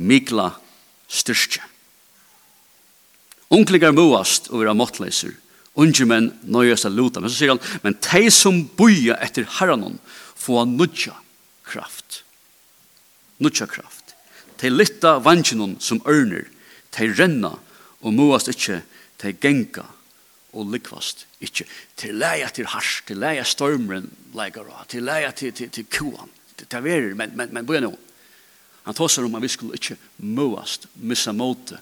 mikla 0.00 0.50
styrstja. 1.10 1.66
Unklingar 3.50 3.92
moast 3.96 4.48
og 4.52 4.62
vera 4.62 4.76
måttleiser, 4.78 5.34
unge 5.80 6.06
menn 6.06 6.30
nøyast 6.46 6.86
a 6.86 6.92
luta, 6.92 7.20
men 7.20 7.32
så 7.32 7.40
sier 7.40 7.54
han, 7.54 7.62
men 7.84 7.98
tei 8.02 8.28
som 8.32 8.62
buja 8.78 9.18
etter 9.24 9.48
herranon, 9.58 9.98
få 10.40 10.62
nudja 10.68 11.16
kraft. 11.66 12.22
Nudja 13.42 13.66
kraft. 13.68 14.14
Tei 14.60 14.70
litta 14.70 15.18
vanginon 15.24 15.76
som 15.82 16.02
ørner, 16.08 16.46
tei 16.94 17.10
renna, 17.10 17.56
og 18.00 18.14
moast 18.16 18.48
ikkje, 18.52 18.80
tei 19.20 19.34
genga 19.36 19.82
kraft 19.82 19.99
og 20.52 20.70
likvast 20.72 21.26
ikkje. 21.42 21.66
Til 21.96 22.18
leia 22.18 22.48
til 22.54 22.68
hars, 22.70 23.00
til 23.06 23.20
leia 23.22 23.44
stormren 23.46 24.08
leikar 24.34 24.68
av, 24.68 24.86
til 24.90 25.04
leia 25.06 25.30
til, 25.36 25.52
til, 25.56 25.70
til 25.70 25.86
kuan, 25.90 26.30
til 26.56 26.70
taverer, 26.70 27.14
men, 27.18 27.36
men, 27.38 27.52
men 27.54 27.68
bøyna 27.68 27.88
no. 27.88 27.94
Han 28.86 28.96
tåsar 28.96 29.26
om 29.26 29.36
at 29.36 29.44
vi 29.44 29.52
skulle 29.52 29.76
ikkje 29.76 29.98
møast, 30.24 30.88
missa 30.96 31.34
måte, 31.36 31.78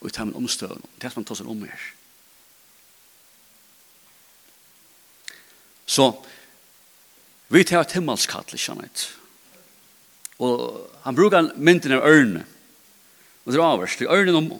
og 0.00 0.08
i 0.08 0.14
termen 0.16 0.36
omstøvn. 0.40 0.80
Det 0.96 1.06
er 1.06 1.12
som 1.12 1.20
han 1.20 1.28
tåsar 1.28 1.48
om 1.52 1.64
her. 1.68 1.82
Så, 5.90 6.06
vi 7.50 7.64
tar 7.66 7.84
et 7.84 7.96
himmelskall, 7.98 8.46
kjennet. 8.54 9.08
Og 10.40 10.88
han 11.04 11.18
brukar 11.18 11.52
mynden 11.58 11.98
av 11.98 12.06
ørne, 12.08 12.46
og 13.44 13.52
det 13.52 13.58
er 13.58 13.66
avverst, 13.66 14.02
ørnen 14.06 14.38
om, 14.38 14.50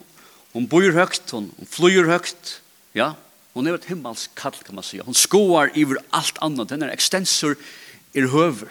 om 0.58 0.66
bor 0.68 0.92
høgt, 0.92 1.32
om 1.36 1.48
flyr 1.70 2.08
høgt, 2.10 2.58
ja, 2.96 3.14
Hon 3.54 3.66
er 3.66 3.74
et 3.74 3.88
himmelsk 3.90 4.34
kall, 4.38 4.54
kan 4.64 4.74
man 4.78 4.86
säga. 4.86 5.02
Hon 5.04 5.14
skoar 5.14 5.72
iver 5.74 5.98
allt 6.14 6.38
annat. 6.42 6.70
Den 6.70 6.82
er 6.86 6.92
extensor 6.94 7.56
er 8.14 8.28
høver. 8.30 8.70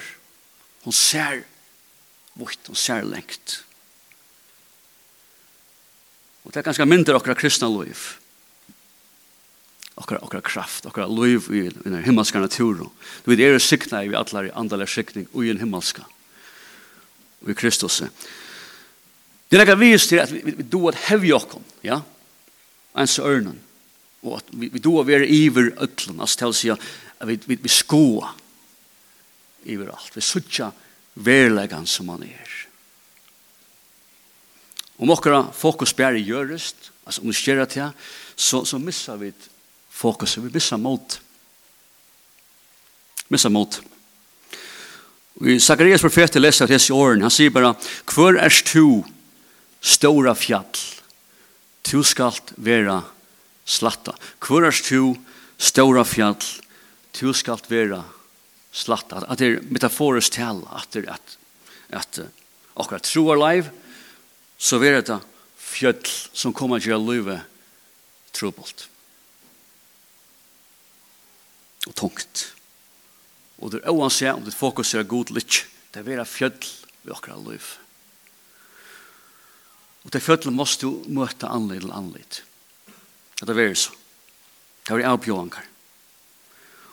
Hon 0.86 0.96
ser 0.96 1.44
vårt, 2.40 2.60
hon 2.68 2.76
ser 2.76 3.04
lengt. 3.04 3.64
Og 6.44 6.54
det 6.54 6.62
er 6.62 6.70
ganske 6.70 6.88
mindre 6.88 7.20
okra 7.20 7.36
kristna 7.36 7.68
liv. 7.68 8.16
Okra, 10.00 10.22
okra 10.24 10.40
kraft, 10.42 10.88
okra 10.88 11.08
liv 11.12 11.50
i 11.52 11.66
den 11.70 12.00
himmelska 12.04 12.40
naturen. 12.40 12.88
Du 13.26 13.32
vet, 13.32 13.44
er 13.44 13.60
sikna 13.60 14.04
i 14.04 14.08
vi 14.08 14.16
allar 14.16 14.48
i 14.48 14.56
andala 14.56 14.88
sikning 14.88 15.28
ui 15.36 15.50
en 15.52 15.60
himmelska. 15.60 16.08
Og 17.44 17.52
i 17.52 17.58
Kristus. 17.60 18.00
Det 19.50 19.58
er 19.58 19.66
nekka 19.66 19.76
vis 19.76 20.08
til 20.08 20.24
at 20.24 20.32
vi, 20.32 20.40
vi, 20.46 20.56
vi 20.62 20.64
do 20.64 20.88
at 20.88 20.98
hevja 21.10 21.36
okkom, 21.36 21.64
ja? 21.84 22.00
Ens 22.96 23.20
ørnen 23.20 23.60
og 24.26 24.40
at 24.40 24.52
vi, 24.52 24.70
vi 24.74 24.82
doa 24.84 25.06
være 25.08 25.28
iver 25.28 25.72
øtlen, 25.80 26.20
altså 26.20 26.42
til 26.42 26.52
å 26.52 26.56
si 26.56 26.72
at 26.74 27.28
vi, 27.28 27.38
vi, 27.48 27.58
vi 27.64 27.72
skoa 27.72 28.34
iver 29.70 29.92
alt, 29.94 30.16
vi 30.16 30.24
sutja 30.24 30.70
verlegan 31.20 31.88
som 31.88 32.12
han 32.14 32.26
er. 32.28 32.56
Om 35.00 35.14
okkara 35.16 35.46
fokus 35.56 35.94
bæri 35.96 36.26
gjørest, 36.28 36.92
altså 37.08 37.24
om 37.24 37.32
vi 37.32 37.38
skjer 37.38 37.64
at 37.64 37.78
jeg, 37.78 37.96
så, 38.36 38.66
så 38.68 38.80
missar 38.82 39.20
vi 39.22 39.32
fokus, 39.90 40.38
vi 40.40 40.52
missar 40.52 40.82
mot. 40.82 41.20
Missar 43.32 43.54
mot. 43.54 43.80
Og 45.40 45.48
i 45.54 45.60
Zakarias 45.64 46.04
profet 46.04 46.36
leser 46.42 46.68
til 46.68 46.76
disse 46.76 46.96
åren, 46.96 47.24
han 47.24 47.32
sier 47.32 47.54
bara, 47.56 47.72
Hvor 48.12 48.36
er 48.36 48.52
du, 48.74 49.06
stora 49.80 50.36
fjall? 50.36 50.68
tu 51.90 52.04
skalt 52.04 52.52
vera 52.60 53.00
fjall 53.00 53.19
slatta. 53.70 54.16
Kvørast 54.42 54.90
tu, 54.90 55.14
ståra 55.60 56.06
fjall, 56.08 56.40
tu 57.14 57.30
skalt 57.36 57.70
vera 57.72 58.02
slatta. 58.74 59.24
At 59.28 59.42
det 59.42 59.50
er 59.50 59.66
metaforisk 59.70 60.38
tala, 60.38 60.82
at 60.82 60.92
det 60.96 61.06
er 61.06 61.16
at, 61.16 61.36
at 62.02 62.22
akkurat 62.80 63.06
troar 63.06 63.40
liv, 63.40 63.70
så 64.60 64.80
vera 64.82 65.02
det 65.06 65.20
fjall 65.60 66.02
som 66.34 66.56
kommer 66.56 66.82
til 66.84 66.98
å 66.98 67.04
løve 67.04 67.40
trobult. 68.36 68.88
Og 71.88 71.96
tungt. 71.96 72.50
Og 73.60 73.74
det 73.74 73.84
er 73.84 73.94
oansett 73.94 74.36
om 74.36 74.46
det 74.46 74.56
er 74.56 75.08
god 75.08 75.32
litt, 75.36 75.66
det 75.94 76.06
vera 76.06 76.26
fjall 76.28 76.58
vi 77.04 77.12
akkurat 77.12 77.44
løv. 77.44 77.72
Og 80.06 80.14
det 80.14 80.22
fjall 80.24 80.54
måste 80.56 80.88
du 80.88 81.10
møte 81.12 81.50
anledd 81.50 81.84
eller 81.84 81.98
anledd. 82.00 82.42
Det 83.40 83.56
er 83.56 83.74
så. 83.74 83.92
Det 84.88 84.98
er 84.98 85.10
avbjøvanker. 85.10 85.66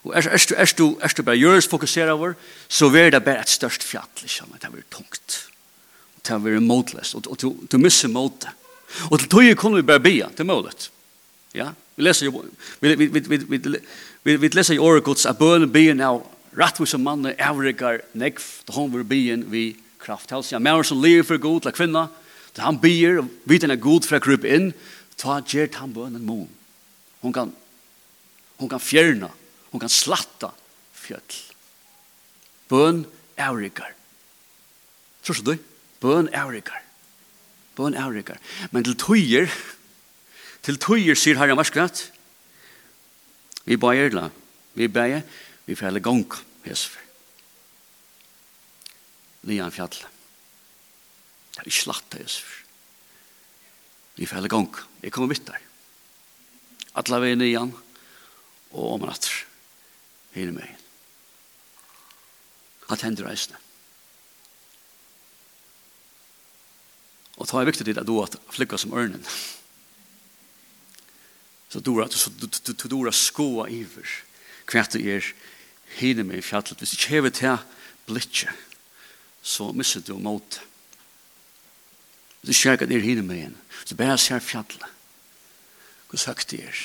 Og 0.06 0.12
er, 0.14 0.28
er, 0.30 0.54
er, 0.56 0.72
du, 0.78 0.98
er 1.02 1.14
du 1.16 1.22
bare 1.22 1.40
gjøres 1.40 1.66
fokusere 1.68 2.12
over, 2.12 2.36
så 2.68 2.86
er 2.94 3.10
det 3.10 3.24
bare 3.24 3.42
et 3.42 3.50
størst 3.50 3.82
fjall. 3.82 4.06
Liksom. 4.22 4.52
Det 4.54 4.68
er 4.68 4.84
tungt. 4.90 5.40
Det 6.22 6.34
er 6.34 6.60
motløst. 6.60 7.14
Og, 7.14 7.26
og 7.30 7.40
du, 7.42 7.56
du 7.72 7.78
misser 7.78 8.08
motet. 8.08 8.50
Og 9.10 9.18
til 9.18 9.28
tog 9.28 9.56
kunne 9.58 9.80
vi 9.80 9.86
bare 9.86 10.00
bia 10.00 10.28
til 10.36 10.46
målet. 10.46 10.90
Ja? 11.54 11.72
Vi 11.96 12.04
leser 12.04 12.28
jo, 12.28 12.44
vi, 12.80 12.94
vi, 12.94 13.06
vi, 13.06 13.18
vi, 13.18 13.36
vi, 13.36 13.78
vi, 14.22 14.36
vi 14.36 14.48
leser 14.52 14.76
i 14.76 14.82
året 14.82 15.04
gods 15.04 15.26
at 15.26 15.38
bøn 15.38 15.70
byen 15.72 16.00
av 16.04 16.20
rettvis 16.56 16.94
som 16.94 17.02
mannen 17.04 17.34
avrikar 17.42 18.02
nekv 18.16 18.44
til 18.66 18.76
hon 18.76 18.92
vil 18.92 19.06
byen 19.08 19.46
vi 19.50 19.70
kraft. 20.00 20.30
Helst, 20.30 20.52
ja, 20.52 20.60
mer 20.62 20.84
som 20.86 21.00
lever 21.02 21.26
for 21.26 21.40
god 21.42 21.66
la 21.66 21.72
kvinna, 21.74 22.06
til 22.54 22.64
han 22.64 22.78
bier, 22.80 23.20
og 23.20 23.32
vidt 23.48 23.64
er 23.66 23.76
god 23.80 24.06
for 24.06 24.18
å 24.18 24.22
krype 24.22 24.48
inn, 24.48 24.70
ta 25.16 25.40
ger 25.40 25.70
han 25.80 25.94
bønnen 25.96 26.24
mon. 26.26 26.48
Hon 27.22 27.32
kan 27.32 27.54
hon 28.56 28.70
kan 28.72 28.80
fjerna, 28.80 29.28
hon 29.70 29.80
kan 29.80 29.92
slatta 29.92 30.52
fjöll. 30.96 31.36
Bøn 32.68 33.04
aurikar. 33.36 33.92
Tror 35.22 35.42
du? 35.44 35.56
Bøn 36.00 36.30
aurikar. 36.34 36.82
Bøn 37.76 37.96
aurikar. 38.00 38.40
Men 38.72 38.84
til 38.84 38.96
tøyer 38.96 39.52
til 40.66 40.80
tøyer 40.82 41.14
sier 41.14 41.38
herre 41.38 41.54
marskrat. 41.54 42.08
Vi 43.66 43.76
bæjer 43.78 44.16
la. 44.16 44.28
Vi 44.74 44.88
bæjer. 44.90 45.22
Vi 45.66 45.74
fæller 45.78 46.02
gong 46.02 46.26
hesfer. 46.64 47.02
Lian 49.46 49.70
fjall. 49.70 49.94
Det 49.94 51.62
er 51.62 51.70
ikke 51.70 51.84
slatt 51.84 52.18
hesfer. 52.18 52.65
Vi 54.16 54.26
fæller 54.26 54.48
gong. 54.48 54.72
Jeg 55.02 55.12
kommer 55.12 55.34
vitt 55.34 55.46
der. 55.48 55.60
Atla 56.96 57.20
veien 57.20 57.38
nian, 57.40 57.74
og 58.72 58.94
om 58.94 59.04
natter. 59.04 59.44
Hine 60.32 60.54
meg. 60.56 60.72
At 62.92 63.04
hender 63.04 63.28
reisende. 63.28 63.60
Og 67.36 67.48
ta 67.48 67.60
er 67.60 67.68
viktig 67.68 67.84
til 67.84 67.98
at 68.00 68.08
du 68.08 68.16
at 68.22 68.38
flikka 68.54 68.78
som 68.80 68.94
ørnen. 68.96 69.24
Så 71.68 71.82
du 71.84 71.98
at 72.00 72.14
du 72.16 72.88
du 72.88 73.10
skoa 73.12 73.68
iver. 73.68 74.08
Kvært 74.64 74.96
du 74.96 75.04
er 75.04 75.24
hine 75.98 76.24
meg 76.24 76.40
i 76.40 76.46
fjallet. 76.46 76.78
Hvis 76.78 76.96
du 76.96 77.04
kjever 77.04 77.30
til 77.30 77.58
blitje, 78.06 78.48
så 79.42 79.72
misser 79.72 80.00
du 80.00 80.16
mot 80.18 80.48
det 80.48 80.75
Du 82.46 82.52
ikke 82.52 82.86
ned 82.86 83.02
hinne 83.02 83.22
med 83.22 83.36
henne. 83.36 83.56
Så 83.84 83.94
bare 83.94 84.18
ser 84.18 84.38
fjallet. 84.38 84.82
Hvor 86.08 86.18
sagt 86.18 86.50
det 86.50 86.60
er. 86.64 86.82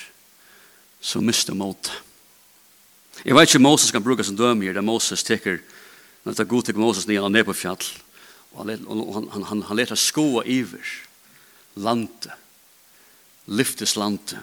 Så 1.01 1.21
mister 1.21 1.53
mot. 1.53 1.91
Jeg 3.25 3.35
vet 3.35 3.49
ikke 3.49 3.61
Moses 3.61 3.91
kan 3.91 4.03
bruke 4.03 4.23
som 4.23 4.37
døme 4.37 4.65
her. 4.65 4.73
Det 4.73 4.83
Moses 4.83 5.23
teker, 5.23 5.57
når 6.23 6.31
det 6.31 6.39
er 6.39 6.49
god 6.49 6.63
til 6.63 6.77
Moses 6.77 7.07
nye, 7.07 7.21
han 7.21 7.35
er 7.35 7.43
på 7.43 7.53
fjall. 7.53 7.83
Og 8.53 8.65
han, 8.65 8.85
han, 8.87 9.27
han, 9.31 9.43
han, 9.43 9.61
han 9.63 9.77
leter 9.77 9.95
skoa 9.95 10.43
iver. 10.45 10.95
Landet. 11.75 12.31
Lyftes 13.45 13.95
landet 13.95 14.39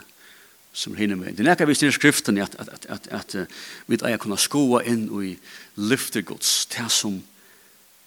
som 0.73 0.95
hinner 0.95 1.17
med. 1.17 1.35
Det 1.35 1.43
er 1.43 1.51
nekar 1.51 1.67
vi 1.67 1.75
styrir 1.75 1.95
skriften 1.97 2.39
at, 2.39 2.55
at, 2.59 2.69
at, 2.69 3.07
at, 3.11 3.35
at 3.35 3.51
vi 3.87 3.99
eier 3.99 4.21
kunna 4.21 4.37
skoa 4.39 4.85
inn 4.87 5.09
i 5.25 5.33
lyfter 5.75 6.23
gods, 6.23 6.67
det 6.71 6.87
som 6.93 7.19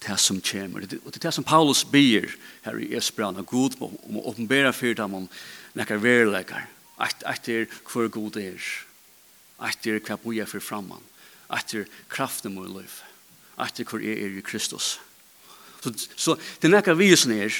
det 0.01 0.17
som 0.19 0.41
kommer. 0.41 0.83
Og 0.83 0.89
det 0.89 1.19
er 1.19 1.27
det 1.27 1.33
som 1.33 1.45
Paulus 1.45 1.83
ber 1.85 2.29
her 2.65 2.79
i 2.81 2.91
Esbran 2.97 3.37
av 3.37 3.45
Gud 3.49 3.77
om 3.81 4.17
å 4.17 4.25
åpenbæra 4.31 4.73
for 4.73 4.97
dem 4.97 5.17
om 5.21 5.27
nekker 5.77 6.01
verleikar. 6.01 6.67
Etter 7.01 7.67
hver 7.89 8.09
god 8.13 8.37
er. 8.41 8.61
Etter 9.61 10.01
hva 10.01 10.17
boja 10.21 10.47
for 10.49 10.63
framman. 10.63 11.03
Etter 11.53 11.87
kraften 12.09 12.55
må 12.55 12.65
i 12.65 12.73
liv. 12.79 12.97
Etter 13.61 13.85
hver 13.85 14.01
er 14.01 14.25
er 14.25 14.39
i 14.39 14.45
Kristus. 14.45 14.97
Så, 15.81 15.93
så 16.15 16.37
det 16.61 16.69
er 16.69 16.77
nekker 16.77 17.15
som 17.15 17.31
er 17.33 17.53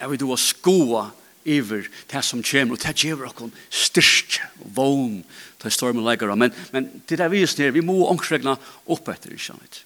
er 0.00 0.08
vi 0.08 0.16
då 0.16 0.36
skoa 0.36 1.10
iver 1.44 1.88
det 2.10 2.22
som 2.24 2.42
kommer, 2.42 2.74
og 2.74 2.82
det 2.82 3.04
gjør 3.04 3.26
oss 3.26 3.52
styrke 3.70 4.48
og 4.62 4.74
vogn 4.76 5.24
til 5.62 5.70
stormen 5.70 6.04
legger. 6.04 6.34
Men, 6.34 6.52
men 6.72 7.02
det 7.08 7.20
er 7.20 7.30
visen 7.30 7.64
er, 7.64 7.74
vi 7.74 7.84
må 7.84 8.06
omkregna 8.10 8.56
opp 8.86 9.08
etter, 9.08 9.34
ikke 9.34 9.52
sant? 9.52 9.82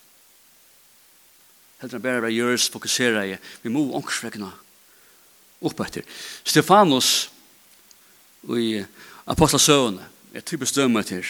heller 1.86 2.02
bara 2.02 2.20
være 2.20 2.34
gjøres, 2.34 2.68
fokusere 2.70 3.24
i. 3.30 3.36
Vi 3.62 3.72
må 3.72 3.86
ångsfrekna 3.96 4.50
opp 5.62 5.80
etter. 5.86 6.04
Stefanus 6.44 7.30
i 8.56 8.84
apostelsøvende 9.26 10.04
er 10.34 10.44
typisk 10.46 10.76
dømme 10.76 11.02
til 11.02 11.24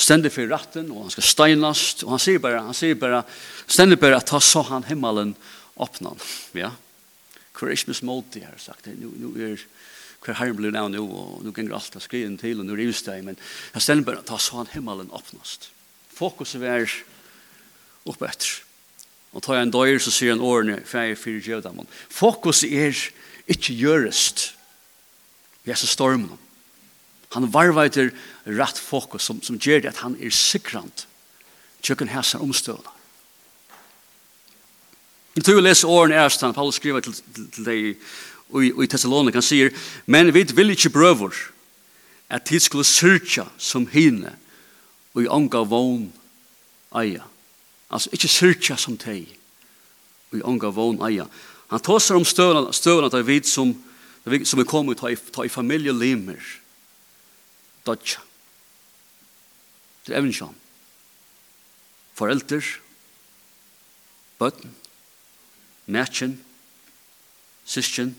ständigt 0.00 0.34
för 0.34 0.46
ratten 0.46 0.90
og 0.90 1.02
han 1.02 1.10
ska 1.10 1.22
steinas 1.22 2.02
och 2.02 2.10
han 2.10 2.18
säger 2.18 2.38
bara 2.38 2.60
han 2.60 2.74
säger 2.74 2.94
bara 2.94 3.24
ständigt 3.66 4.00
bara 4.00 4.16
att 4.16 4.26
ta 4.26 4.40
så 4.40 4.62
han 4.62 4.84
himmelen 4.84 5.34
opnan. 5.74 6.18
Ja 6.52 6.70
Christmas 7.60 8.02
multi 8.02 8.40
har 8.40 8.58
sagt. 8.58 8.84
Det 8.84 8.90
nu 8.90 9.10
nu 9.16 9.52
är 9.52 9.60
kvar 10.20 10.34
hem 10.34 10.56
blue 10.56 10.70
now 10.70 10.90
nu 10.90 10.98
och 10.98 11.44
nu 11.44 11.52
kan 11.52 11.66
grasta 11.66 11.98
alltid 11.98 12.40
til 12.40 12.60
og 12.60 12.60
och 12.60 12.66
nu 12.66 12.72
är 12.72 13.16
det 13.16 13.22
men 13.22 13.36
jag 13.72 13.82
ställer 13.82 14.02
bara 14.02 14.22
ta 14.22 14.38
så 14.38 14.56
han 14.56 14.66
himmelen 14.66 15.10
opnast. 15.10 15.70
Fokus 16.08 16.54
är 16.54 16.90
uppe 18.04 18.26
efter 18.26 18.69
Og 19.32 19.42
tar 19.42 19.60
jeg 19.60 19.68
en 19.68 19.74
døyer, 19.74 19.98
så 20.02 20.10
sier 20.10 20.34
han 20.34 20.42
årene, 20.42 20.80
feir 20.86 21.14
fyrir 21.18 21.42
djøvdamon. 21.44 21.88
Fokus 22.10 22.64
er 22.66 22.96
ikke 23.50 23.76
gjørest. 23.78 24.50
Vi 25.64 25.70
er 25.70 25.78
så 25.78 25.86
stormen. 25.86 26.38
Han 27.30 27.52
varva 27.54 27.86
rett 27.86 28.78
fokus 28.78 29.22
som, 29.22 29.42
som 29.42 29.58
gjør 29.58 29.84
det 29.84 29.92
at 29.92 30.02
han 30.02 30.16
er 30.18 30.34
sikrant. 30.34 31.06
Tjøkken 31.82 32.10
hæsar 32.10 32.42
omstøvna. 32.42 32.90
Jeg 35.36 35.44
tror 35.46 35.60
vi 35.60 35.62
leser 35.62 35.88
årene 35.88 36.18
erst 36.18 36.42
han, 36.42 36.54
Paulus 36.54 36.80
skriver 36.80 37.00
til, 37.00 37.14
til, 37.14 37.46
til 37.54 37.64
deg 37.64 37.84
i, 37.86 38.70
i 38.82 38.88
Thessalonik, 38.90 39.38
han 39.38 39.46
sier, 39.46 39.70
men 40.10 40.34
vi 40.34 40.42
vil 40.56 40.74
ikke 40.74 40.90
brøver 40.90 41.36
at 42.30 42.50
de 42.50 42.58
skulle 42.60 42.84
syrtja 42.84 43.46
som 43.58 43.86
hine 43.92 44.34
og 45.14 45.22
i 45.22 45.30
ånga 45.30 45.62
vogn 45.70 46.08
eia. 46.98 47.29
Altså 47.90 48.10
ikke 48.14 48.30
syrkja 48.30 48.76
som 48.78 48.98
teg. 48.98 49.28
Og 50.30 50.38
i 50.38 50.44
ånga 50.46 50.70
vån 50.74 51.02
eia. 51.08 51.26
Han 51.70 51.82
tåser 51.82 52.18
om 52.18 52.24
støvna, 52.26 52.72
støvna 52.72 53.10
der 53.10 53.26
vid 53.26 53.46
som, 53.50 53.74
som 54.44 54.62
er 54.62 54.68
kommet 54.68 55.00
ta 55.00 55.10
i, 55.10 55.16
ta 55.16 55.44
i 55.46 55.50
familie 55.50 55.94
limer. 55.94 56.42
Dodja. 57.86 58.22
Det 60.06 60.14
er 60.14 60.20
evensjån. 60.22 60.54
Forelder. 62.14 62.66
Bøtten. 64.38 64.74
Mætjen. 65.86 66.38
Sistjen. 67.64 68.14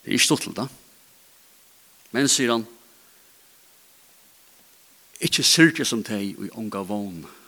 Det 0.00 0.10
er 0.10 0.16
ikke 0.16 0.28
stått 0.28 0.48
til 0.48 0.56
det. 0.56 0.68
Men 2.10 2.28
sier 2.28 2.54
han, 2.56 2.64
ikke 5.20 5.44
syrkja 5.44 5.84
som 5.86 6.00
teg 6.04 6.38
og 6.38 6.46
i 6.48 6.54
ånga 6.56 6.80
vån 6.88 7.20
eia 7.20 7.39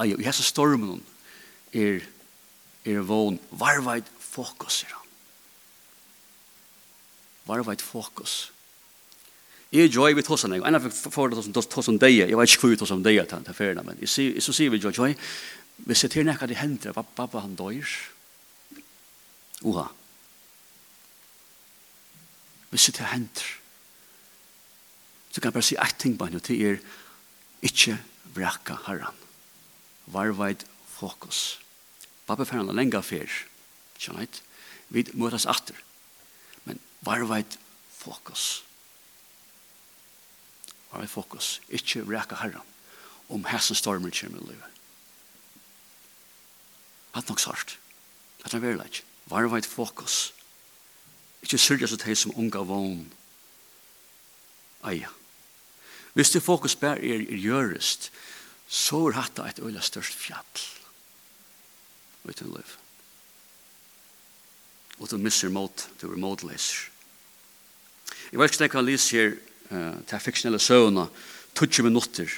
Ai, 0.00 0.14
i 0.14 0.24
hese 0.24 0.44
stormen 0.46 1.02
er, 1.76 2.00
er 2.88 3.02
vån 3.04 3.36
varveit 3.60 4.08
fokus, 4.24 4.80
sier 4.80 4.94
han. 4.96 5.12
Varveit 7.50 7.84
fokus. 7.84 8.50
Jeg 9.70 9.86
er 9.86 9.92
joy 9.92 10.16
vi 10.18 10.24
tås 10.26 10.46
han, 10.46 10.56
en 10.56 10.78
av 10.78 10.88
for 10.90 11.36
som 11.44 11.54
tås 11.54 11.90
om 11.92 11.98
deg, 12.00 12.16
jeg 12.24 12.38
vet 12.38 12.50
ikke 12.50 12.64
hvor 12.64 12.72
vi 12.72 12.80
tås 12.80 12.94
om 12.94 13.04
deg, 13.06 13.20
til 13.28 13.54
ferien, 13.54 13.84
men 13.86 14.00
jeg 14.02 14.42
så 14.42 14.54
sier 14.56 14.72
vi 14.72 14.80
joy, 14.82 14.94
joy, 14.96 15.14
vi 15.86 15.96
ser 15.96 16.10
til 16.12 16.26
nekka 16.26 16.48
det 16.50 16.58
hender, 16.58 16.96
pappa 16.96 17.44
han 17.44 17.54
døyr. 17.56 17.92
Uha. 19.62 19.86
Vi 22.70 22.78
ser 22.78 22.96
til 22.96 23.08
hender. 23.12 23.54
Så 25.30 25.40
kan 25.40 25.50
jeg 25.50 25.58
bare 25.60 25.68
si 25.68 25.78
et 25.78 25.98
ting 26.02 26.18
på 26.18 26.26
henne, 26.26 26.42
til 26.42 26.66
er 26.66 26.82
ikke 27.62 28.00
brekka 28.34 28.80
herren 28.88 29.19
varveit 30.06 30.66
fokus. 30.86 31.60
Pappa 32.26 32.46
fer 32.46 32.62
en 32.62 32.74
lenga 32.76 33.02
fer. 33.04 33.30
Skjønnheit. 33.98 34.42
Vi 34.90 35.04
møtes 35.14 35.46
atter. 35.46 35.76
Men 36.64 36.80
varveit 37.06 37.58
fokus. 37.94 38.62
Varveit 40.90 41.12
fokus. 41.12 41.60
Ikke 41.68 42.04
reka 42.06 42.40
herran 42.40 42.66
om 43.30 43.44
hæsen 43.46 43.78
stormen 43.78 44.10
kommer 44.10 44.40
i 44.42 44.48
livet. 44.50 44.80
Hatt 47.14 47.28
nok 47.28 47.40
sart. 47.40 47.78
Hatt 48.42 48.52
nok 48.52 48.62
verileg. 48.62 49.02
Varveit 49.30 49.66
fokus. 49.66 50.32
Ikke 51.42 51.58
syrja 51.58 51.88
seg 51.90 52.02
til 52.02 52.18
som 52.18 52.34
unga 52.36 52.62
vogn. 52.66 53.06
Eia. 54.86 55.10
Hvis 56.14 56.30
det 56.34 56.42
fokus 56.42 56.74
bare 56.76 56.98
er, 56.98 57.22
er 57.22 57.38
gjørest, 57.38 58.10
så 58.70 59.00
er 59.08 59.18
hatt 59.18 59.40
et 59.42 59.58
øyla 59.58 59.82
størst 59.82 60.14
fjall 60.14 60.62
i 62.28 62.36
din 62.38 62.52
liv. 62.54 62.76
Og 65.00 65.10
du 65.10 65.16
misser 65.18 65.50
mot, 65.50 65.88
du 66.00 66.06
er 66.12 66.20
motleser. 66.20 66.90
Jeg 68.30 68.38
vet 68.38 68.54
ikke 68.54 68.78
hva 68.78 68.84
Lise 68.84 69.16
her, 69.16 69.32
uh, 69.72 69.96
til 70.06 70.22
fiksjonelle 70.22 70.60
søvna, 70.62 71.08
20 71.56 71.88
minutter 71.88 72.30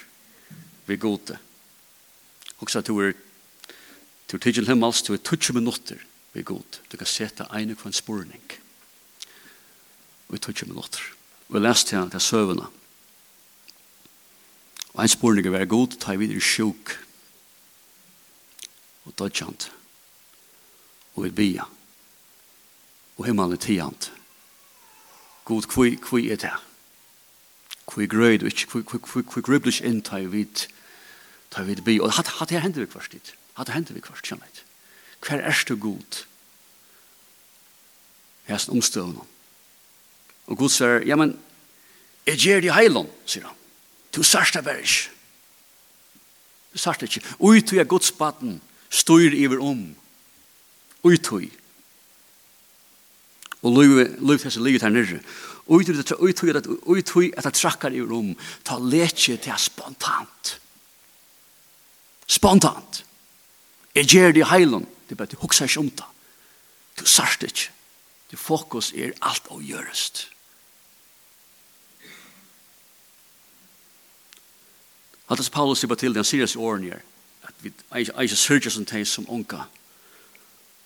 vi 0.86 0.96
gode. 0.96 1.36
Og 2.58 2.70
så 2.70 2.80
du 2.80 2.94
er 3.02 3.12
til 4.28 4.40
tidsen 4.40 4.66
himmels, 4.66 5.02
du 5.02 5.12
er 5.12 5.20
20 5.20 5.58
minutter 5.58 6.00
vi 6.32 6.42
gode. 6.42 6.80
Du 6.88 6.96
kan 6.96 7.06
sette 7.06 7.44
ene 7.52 7.76
kvann 7.76 7.92
spurning. 7.92 8.42
Og 10.28 10.40
20 10.40 10.70
minutter. 10.70 11.02
Og 11.50 11.58
jeg 11.58 11.66
leste 11.66 11.96
her 11.96 12.08
til 12.08 12.20
søvnene. 12.20 12.70
Og 14.94 15.02
en 15.02 15.08
spurning 15.08 15.46
er 15.46 15.64
god, 15.64 15.96
ta 16.00 16.16
videre 16.20 16.40
sjuk. 16.40 16.96
Og 19.04 19.14
dødjant. 19.18 19.72
Og 21.14 21.24
vi 21.24 21.30
bia. 21.30 21.64
Og 23.16 23.26
himmelen 23.26 23.58
tiant. 23.58 24.12
God, 25.44 25.62
kvi, 25.68 25.96
kvi 25.96 26.28
er 26.30 26.36
det? 26.36 26.52
Kvi 27.88 28.06
grøyd, 28.06 28.44
kvi, 28.46 28.82
kvi, 28.82 28.98
kvi, 28.98 29.22
kvi 29.26 29.42
grøyd, 29.42 29.64
kvi 29.64 29.80
inn, 29.88 30.02
ta 30.06 30.20
vid, 30.20 30.66
ta 31.50 31.64
vid 31.66 31.82
bi. 31.84 31.98
Og 32.00 32.12
hatt, 32.14 32.36
hatt 32.38 32.52
her 32.54 32.62
hender 32.62 32.84
vi 32.84 32.92
kvart 32.92 33.12
dit. 33.12 33.32
Hatt 33.58 33.72
her 33.72 33.80
hender 33.80 33.96
vi 33.96 34.04
kvart, 34.04 34.22
kjennet. 34.22 34.62
Hver 35.22 35.42
er 35.42 35.64
du 35.68 35.74
god? 35.76 36.22
Jeg 38.48 38.54
er 38.54 38.70
omstøvende. 38.70 39.26
Og 40.46 40.58
god 40.58 40.70
sier, 40.74 41.02
ja, 41.06 41.16
men, 41.16 41.36
jeg 42.26 42.38
gjør 42.38 42.62
det 42.62 42.74
heiland, 42.74 43.10
sier 43.26 43.48
han. 43.48 43.61
Du 44.14 44.22
sørste 44.22 44.62
bare 44.62 44.80
ikke. 44.80 45.10
Du 46.72 46.78
sørste 46.78 47.08
ikke. 47.08 47.22
Ui 47.40 47.60
tog 47.60 47.78
er 47.78 47.88
godsbaten, 47.88 48.60
styr 48.90 49.36
iver 49.36 49.60
om. 49.64 49.84
Ui 51.04 51.18
tog. 51.18 51.44
Og 53.62 53.78
løy 53.78 54.38
til 54.38 54.50
seg 54.50 54.64
livet 54.64 54.82
her 54.82 54.92
nere. 54.92 55.20
Ui 55.66 55.84
tog 55.84 56.48
er 56.48 56.58
at 56.60 56.66
ui 56.66 57.02
tog 57.02 57.30
at 57.36 57.44
jeg 57.48 57.58
trakkar 57.60 57.94
iver 57.94 58.16
om. 58.16 58.34
Ta 58.64 58.78
letje 58.78 59.36
til 59.36 59.58
spontant. 59.58 60.58
Spontant. 62.26 63.04
Jeg 63.94 64.08
gjør 64.08 64.32
det 64.32 64.40
i 64.40 64.48
heilen. 64.48 64.86
Det 65.08 65.14
er 65.14 65.20
bare 65.20 65.28
at 65.28 65.36
du 65.36 65.40
hukser 65.44 65.68
ikke 65.68 65.80
om 65.80 65.90
det. 65.90 66.08
Du 67.00 67.04
sørste 67.06 67.46
ikke. 67.46 67.70
Du 68.32 68.36
fokus 68.40 68.92
er 68.96 69.12
alt 69.20 69.48
å 69.52 69.60
gjørest. 69.60 70.31
At 75.32 75.40
det 75.40 75.48
Paulus 75.52 75.80
sier 75.80 75.94
til 75.96 76.12
den 76.12 76.26
i 76.28 76.60
årene 76.60 76.92
her, 76.92 77.04
at 77.48 77.54
vi 77.64 77.72
er 77.90 78.24
ikke 78.26 78.36
sørger 78.36 78.70
som 78.70 78.84
teg 78.84 79.06
som 79.08 79.24
unga, 79.32 79.64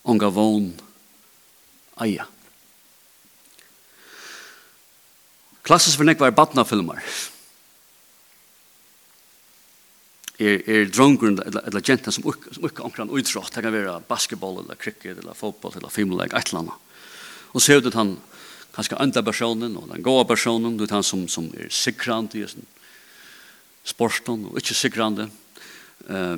unga 0.06 0.28
vogn, 0.30 0.68
eia. 1.98 2.28
Klassisk 5.66 5.98
for 5.98 6.06
nek 6.06 6.22
var 6.22 6.36
batnafilmer. 6.36 7.02
Er, 10.38 10.62
er 10.68 10.90
drongur 10.92 11.32
eller, 11.32 11.80
jenta 11.82 12.12
som 12.12 12.28
ukka 12.28 12.84
omkran 12.84 13.10
utrått, 13.10 13.50
det 13.56 13.64
kan 13.64 13.74
være 13.74 13.98
basketball, 14.06 14.60
eller 14.62 14.78
cricket, 14.78 15.18
eller 15.24 15.34
fotball, 15.34 15.74
eller 15.80 15.90
filmleg, 15.90 16.30
et 16.30 16.52
eller 16.52 16.62
annet. 16.68 17.10
Og 17.56 17.64
så 17.64 17.74
er 17.74 17.82
det 17.82 17.96
han, 17.96 18.14
kanskje 18.76 19.00
andre 19.00 19.24
personen, 19.26 19.74
og 19.80 19.90
den 19.90 20.06
gode 20.06 20.28
personen, 20.28 20.76
det 20.78 20.90
er 20.90 21.00
han 21.00 21.08
som, 21.08 21.26
som 21.26 21.48
er 21.56 21.72
sikrant 21.72 22.36
i 22.36 22.46
sånn 22.46 22.68
sporten 23.86 24.48
og 24.50 24.60
ikke 24.60 24.76
sikrande. 24.76 25.30
Uh, 26.10 26.36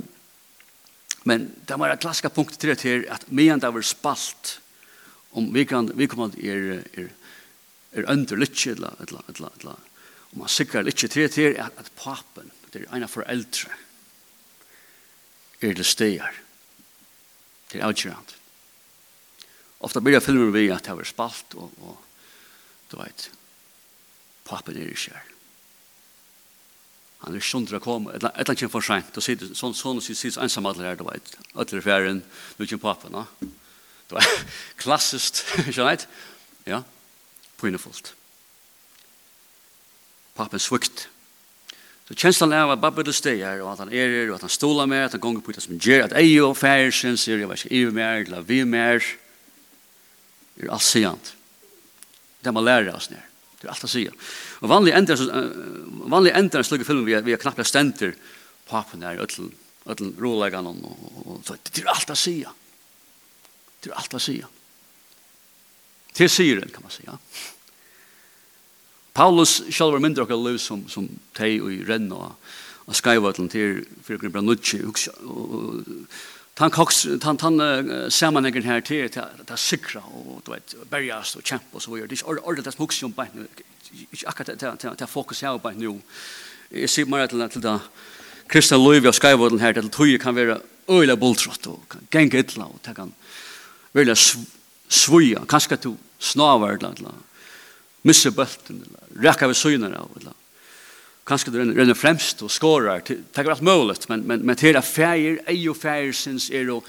men 1.29 1.51
det 1.67 1.77
var 1.77 1.93
et 1.93 2.03
klassisk 2.03 2.33
punkt 2.35 2.57
til 2.61 2.73
det 2.73 2.85
her 2.87 3.05
at 3.13 3.27
medan 3.29 3.61
det 3.61 3.73
var 3.75 3.85
spalt 3.85 4.59
om 5.37 5.51
vi 5.55 5.65
kan 5.69 5.91
vi 5.97 6.09
kommer 6.09 6.33
er 6.39 6.85
er 6.97 7.11
er 7.93 8.05
under 8.11 8.37
litt, 8.37 8.67
eller, 8.67 8.95
eller, 9.01 9.23
eller, 9.29 9.51
eller, 9.61 9.77
om 10.33 10.43
man 10.43 10.49
sikrer 10.49 10.85
litt 10.85 10.97
til 10.97 11.25
det 11.25 11.37
her 11.37 11.57
at, 11.65 11.79
at 11.79 11.93
papen 11.97 12.51
det 12.73 12.83
er 12.83 12.93
en 12.93 13.07
av 13.07 13.13
foreldre 13.13 13.73
er 15.61 15.75
det 15.75 15.87
stegar 15.87 16.37
det 17.69 17.81
er 17.81 17.85
avgjørende. 17.85 18.37
Ofta 19.85 20.01
blir 20.01 20.21
filmer 20.25 20.53
vi 20.55 20.71
at 20.73 20.85
det 20.85 20.97
var 20.97 21.09
spalt 21.09 21.57
og, 21.57 21.73
og 21.81 21.97
du 22.91 22.97
vet 23.01 23.31
papen 24.49 24.77
er 24.77 24.93
ikke 24.93 25.17
her 25.17 25.38
han 27.24 27.35
er 27.35 27.42
sjunder 27.42 27.78
å 27.78 27.83
komme, 27.83 28.14
et 28.14 28.22
eller 28.22 28.52
annet 28.54 28.70
for 28.70 28.85
sent, 28.85 29.16
og 29.18 29.24
sier 29.24 29.40
sånn, 29.59 29.74
sånn, 29.74 29.98
sier 30.04 30.18
sånn, 30.18 30.44
ensam 30.46 30.68
alle 30.70 30.87
her, 30.87 30.98
du 30.98 31.04
vet, 31.09 31.33
alle 31.54 31.66
er 31.81 31.85
ferien, 31.85 32.22
nu 32.59 32.66
kommer 32.66 32.85
papen, 32.85 33.16
da. 33.18 33.24
Det 34.09 34.16
var 34.16 34.28
klassiskt, 34.81 35.42
ikke 35.66 35.88
vet? 35.90 36.07
Ja, 36.68 36.83
pynefullt. 37.61 38.14
Papen 40.38 40.62
svukt. 40.62 41.09
Så 42.09 42.16
kjenslan 42.16 42.54
er 42.57 42.70
at 42.72 42.81
babbe 42.81 43.04
du 43.04 43.11
steg 43.12 43.42
her, 43.44 43.61
og 43.61 43.74
at 43.74 43.83
han 43.83 43.90
er 43.92 44.09
her, 44.14 44.31
og 44.31 44.38
at 44.38 44.46
han 44.46 44.52
stola 44.54 44.87
med, 44.88 45.02
at 45.04 45.18
han 45.18 45.20
gonger 45.20 45.44
på 45.44 45.52
det 45.52 45.64
som 45.66 45.76
gjør, 45.76 46.07
at 46.07 46.16
ei 46.16 46.38
og 46.40 46.57
færer 46.57 46.94
sin, 46.94 47.18
sier 47.20 47.42
jeg, 47.42 47.50
ikke, 47.50 47.72
iver 47.74 47.96
mer, 47.98 48.22
eller 48.22 48.46
vi 48.48 48.62
mer, 48.64 49.04
er 50.57 50.72
alt 50.72 50.87
sejant. 50.87 51.35
Det 52.40 52.54
må 52.54 52.62
lære 52.64 52.94
oss 52.94 53.11
ned. 53.12 53.28
Det 53.59 53.66
er 53.66 53.73
alt 53.75 53.87
å 53.87 53.90
si. 53.90 54.05
Og 54.62 54.71
vanlig 54.71 54.94
ender, 54.94 55.18
uh, 55.18 56.09
vanlig 56.11 56.35
ender 56.38 56.62
en 56.62 56.66
slugge 56.66 56.87
film 56.87 57.05
vi 57.09 57.16
er, 57.18 57.25
vi 57.27 57.35
er 57.35 57.42
knappt 57.42 57.66
stenter 57.66 58.14
papen 58.68 59.03
her, 59.03 59.18
ötlen, 59.25 59.51
ötlen 59.88 60.14
rolegan 60.21 60.68
og, 60.71 60.83
og, 60.85 61.18
og, 61.25 61.53
det 61.73 61.83
er 61.83 61.90
alt 61.90 62.12
å 62.12 62.18
si. 62.18 62.38
Det 63.83 63.90
er 63.90 63.99
alt 63.99 64.14
å 64.14 64.23
si. 64.23 64.38
Til 66.18 66.31
syren, 66.31 66.71
kan 66.75 66.85
man 66.87 66.94
si. 66.94 67.07
ja. 67.07 67.18
Paulus 69.18 69.57
selv 69.75 69.97
var 69.97 70.03
mindre 70.03 70.23
okkar 70.23 70.38
liv 70.38 70.61
som, 70.62 70.85
som 70.90 71.09
teg 71.35 71.59
og 71.64 71.73
i 71.75 71.83
renn 71.87 72.07
og, 72.14 72.37
og 72.87 72.94
skaivatlen 72.94 73.51
til 73.51 73.81
fyrir 74.07 74.21
grunn 74.23 74.35
brann 74.37 74.55
Tan 76.59 76.73
koks 76.75 77.05
tan 77.23 77.38
tan 77.38 77.61
uh, 77.62 78.09
samanhengen 78.11 78.64
her 78.66 78.81
til 78.83 79.07
ta 79.11 79.57
sikra 79.57 80.03
og 80.03 80.40
du 80.47 80.51
vet 80.51 80.75
berjast 80.90 81.38
og 81.38 81.44
kjempa 81.47 81.79
og 81.79 81.83
så 81.83 81.92
vidare. 81.92 82.11
Det 82.11 82.18
er 82.23 82.40
ordet 82.42 82.64
det 82.66 82.75
smuks 82.75 83.03
om 83.07 83.14
nu 83.35 83.47
Ikke 84.12 84.27
akkurat 84.27 84.59
ta 84.59 84.75
ta 84.77 84.94
ta 84.94 85.07
fokus 85.07 85.40
her 85.40 85.59
på 85.59 85.71
nu. 85.71 86.01
Jeg 86.71 86.90
ser 86.90 87.05
mer 87.07 87.27
til 87.27 87.49
til 87.49 87.62
da 87.62 87.79
Krista 88.49 88.77
Louis 88.77 89.05
og 89.07 89.14
Skywarden 89.14 89.61
her 89.61 89.73
til 89.73 89.90
tøye 89.90 90.18
kan 90.18 90.35
være 90.35 90.61
øyla 90.88 91.14
bultrott 91.16 91.66
og 91.66 91.81
geng 92.11 92.35
etla 92.35 92.64
og 92.64 92.81
ta 92.83 92.92
kan 92.92 93.12
velja 93.92 94.14
svuja, 94.88 95.44
kanskje 95.47 95.77
du 95.77 95.97
snavar 96.18 96.79
eller 96.81 97.14
missa 98.03 98.31
bulten 98.31 98.83
eller 98.83 99.29
rekka 99.29 99.47
vi 99.47 99.55
søgnar 99.55 99.94
eller 99.94 100.33
kanskje 101.29 101.53
du 101.53 101.59
renner 101.61 101.97
fremst 101.99 102.43
og 102.43 102.53
skårar, 102.53 103.03
det 103.05 103.21
er 103.37 103.51
alt 103.53 103.64
mulig, 103.64 103.99
men, 104.09 104.25
men, 104.27 104.45
men 104.49 104.59
til 104.59 104.79
at 104.79 104.87
feir, 104.88 105.43
ei 105.51 105.61
og 105.69 105.77
feir 105.77 106.14
syns 106.17 106.49
er 106.51 106.71
og 106.73 106.87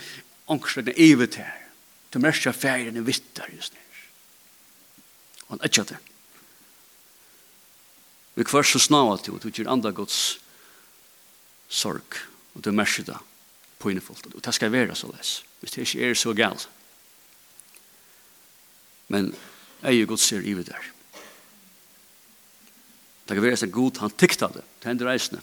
ångstegn 0.49 0.91
er 0.91 1.02
evigt 1.10 1.39
her. 1.41 1.56
Du 2.13 2.19
merker 2.23 2.56
feiren 2.56 2.97
er 2.97 3.06
vittar 3.06 3.52
just 3.54 3.75
nu. 3.75 3.80
Og 5.49 5.56
han 5.56 5.65
etkja 5.65 5.86
det. 5.91 5.97
Vi 8.39 8.45
kvar 8.47 8.63
så 8.63 8.80
snava 8.80 9.17
til, 9.19 9.36
og 9.36 9.43
du 9.43 9.52
gir 9.52 9.69
andra 9.69 9.91
gods 9.91 10.39
sorg, 11.69 12.21
og 12.56 12.63
du 12.63 12.71
merker 12.71 13.06
det 13.10 13.17
på 13.80 13.91
innefullt. 13.91 14.32
Og 14.32 14.43
det 14.45 14.54
skal 14.56 14.71
være 14.71 14.95
så 14.95 15.10
les, 15.12 15.34
hvis 15.60 15.75
det 15.75 15.86
ikke 15.86 16.10
er 16.10 16.17
så 16.17 16.34
galt. 16.38 16.69
Men 19.10 19.34
ei 19.84 19.99
og 20.04 20.13
gods 20.13 20.32
er 20.32 20.45
evigt 20.45 20.71
her. 20.73 20.88
Det 23.29 23.35
kan 23.37 23.45
være 23.45 23.57
så 23.61 23.67
god 23.69 23.99
han 24.01 24.13
tykta 24.17 24.47
det. 24.49 24.63
Det 24.81 24.89
hender 24.89 25.05
reisende. 25.05 25.41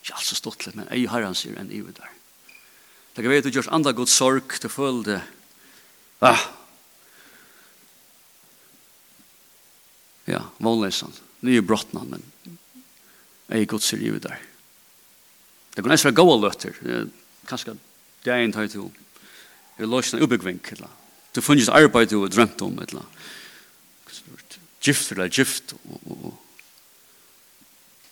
Ikke 0.00 0.14
alt 0.16 0.24
så 0.24 0.38
stått 0.38 0.64
litt, 0.64 0.76
men 0.78 0.88
ei 0.88 1.02
har 1.04 1.26
han 1.26 1.36
sier 1.36 1.58
enn 1.60 1.68
i 1.68 1.82
der. 1.84 2.14
Det 3.12 3.20
kan 3.20 3.28
være 3.28 3.44
du 3.44 3.50
gjør 3.52 3.68
andre 3.76 3.92
god 3.92 4.08
sorg, 4.08 4.54
til 4.56 4.72
følge 4.72 5.04
det. 5.10 5.18
Ah. 6.24 6.46
Ja, 10.32 10.40
vanløsene. 10.64 11.12
Nye 11.44 11.60
brottene, 11.60 12.06
men 12.08 12.24
ei 13.52 13.68
god 13.68 13.84
sier 13.84 14.08
i 14.08 14.24
der. 14.24 14.40
Det 15.76 15.84
kan 15.84 15.92
være 15.92 16.16
gode 16.16 16.40
løtter. 16.46 16.82
Kanskje 17.52 17.76
det 18.24 18.32
er 18.32 18.46
en 18.46 18.56
tøy 18.56 18.66
til. 18.66 18.88
Det 19.76 19.84
er 19.84 19.92
løsende 19.92 20.24
ubyggvink. 20.24 20.72
Du 21.36 21.44
funnes 21.44 21.68
arbeid 21.68 22.08
du 22.08 22.22
har 22.24 22.32
drømt 22.32 22.62
om, 22.64 22.80
eller 22.80 23.04
Gift 24.80 25.10
eller 25.12 25.28
gift, 25.28 25.74
og, 25.84 26.00
og, 26.06 26.24
og 26.24 26.47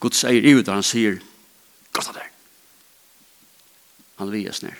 Gud 0.01 0.17
sier 0.17 0.45
i 0.45 0.53
ut, 0.57 0.69
han 0.69 0.85
sier, 0.85 1.21
gott 1.93 2.11
av 2.11 2.19
det. 2.19 2.27
Han 4.17 4.33
vil 4.33 4.49
oss 4.51 4.63
ned. 4.65 4.77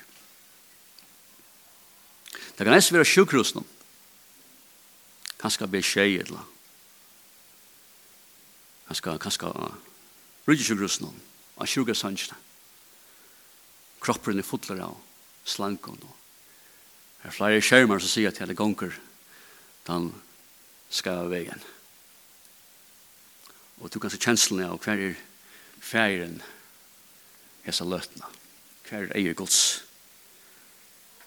Det 2.57 2.65
kan 2.65 2.73
nesten 2.73 2.97
være 2.97 3.09
sjukrusen. 3.09 3.65
Han 5.43 5.53
skal 5.53 5.69
bli 5.69 5.83
tjej 5.85 6.19
eller 6.23 6.45
han 8.87 8.97
skal, 8.97 9.19
han 9.21 9.35
skal 9.35 9.57
rydde 10.47 10.65
sjukrusen 10.65 11.11
av 11.59 11.69
sjukrusene. 11.69 12.39
Kroppen 14.01 14.39
er 14.39 14.47
fotler 14.47 14.81
av 14.87 14.97
slanken. 15.45 15.99
Det 15.99 17.29
er 17.29 17.35
flere 17.35 17.65
skjermer 17.65 18.01
som 18.01 18.13
sier 18.13 18.31
at 18.31 18.39
hele 18.41 18.55
gonger 18.57 18.95
den 19.89 20.13
skal 20.89 21.27
av 21.27 21.33
veien. 21.35 21.61
Og 23.81 23.93
du 23.93 23.99
kan 24.01 24.11
se 24.13 24.21
kjenslene 24.21 24.71
av 24.71 24.81
hver 24.85 25.03
er 25.11 25.19
færen 25.85 26.41
hesa 27.67 27.85
løtna. 27.85 28.29
Hver 28.89 29.09
er 29.09 29.17
eier 29.19 29.37
gods 29.37 29.83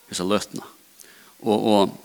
hesa 0.10 0.26
løtna. 0.26 0.66
Og, 1.40 1.68
og 1.74 1.98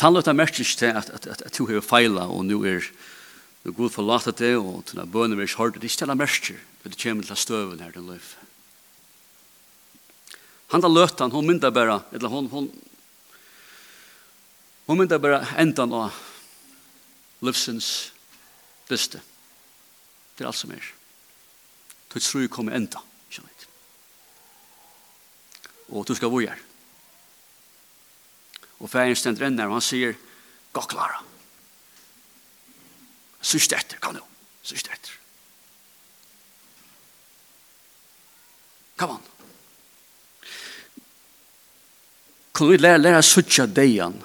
tannløtna 0.00 0.34
merker 0.36 0.64
ikke 0.64 0.80
til 0.80 0.92
at, 0.92 1.10
at, 1.10 1.26
at, 1.26 1.44
at 1.46 1.58
du 1.58 1.66
har 1.68 1.84
feila, 1.84 2.26
og 2.30 2.44
nu 2.46 2.62
er 2.64 2.86
du 3.64 3.72
god 3.74 3.90
forlater 3.90 4.34
det, 4.36 4.56
og 4.56 4.84
til 4.86 5.02
at 5.02 5.10
bønene 5.12 5.42
er 5.42 5.56
hårdt, 5.58 5.76
det 5.76 5.86
er 5.86 5.90
ikke 5.90 6.02
til 6.04 6.10
at 6.10 6.18
merker, 6.18 6.58
for 6.80 6.88
det 6.88 7.02
kommer 7.02 7.24
til 7.26 7.34
at 7.34 7.42
støven 7.42 7.80
her, 7.82 7.90
til 7.92 8.06
løf. 8.06 8.36
Han 10.74 10.82
da 10.82 10.90
løtna 10.90 11.26
han, 11.26 11.34
hun 11.34 11.46
mynda 11.46 11.70
bare, 11.70 12.00
eller 12.12 12.30
hun, 12.30 12.46
hun, 12.50 12.70
hun 14.86 14.98
mynda 14.98 15.18
bare 15.18 15.44
endan 15.62 15.92
og 15.94 16.10
livsens 17.46 18.12
beste. 18.88 19.20
Det 20.36 20.44
er 20.44 20.50
alt 20.50 20.58
som 20.58 20.72
er. 20.74 20.92
Du 22.12 22.20
tror 22.20 22.44
jeg 22.44 22.50
kommer 22.50 22.76
enda. 22.76 23.02
Og 25.88 26.06
du 26.08 26.14
skal 26.14 26.30
være 26.30 26.50
her. 26.50 26.62
Og 28.80 28.90
færen 28.90 29.16
stender 29.16 29.46
enn 29.46 29.56
der, 29.56 29.70
og 29.70 29.78
han 29.78 29.84
sier, 29.84 30.16
gå 30.74 30.82
klara. 30.90 31.22
Sørst 33.40 33.72
etter, 33.72 34.00
kom 34.02 34.18
du. 34.18 34.22
Sørst 34.66 34.90
etter. 34.92 35.14
Kom 38.98 39.16
an. 39.16 39.32
Kan 42.56 42.72
vi 42.72 42.80
lære, 42.80 43.00
lære 43.00 43.22
å 43.22 43.24
sørge 43.24 43.68
deg 43.70 43.94
igjen, 43.94 44.20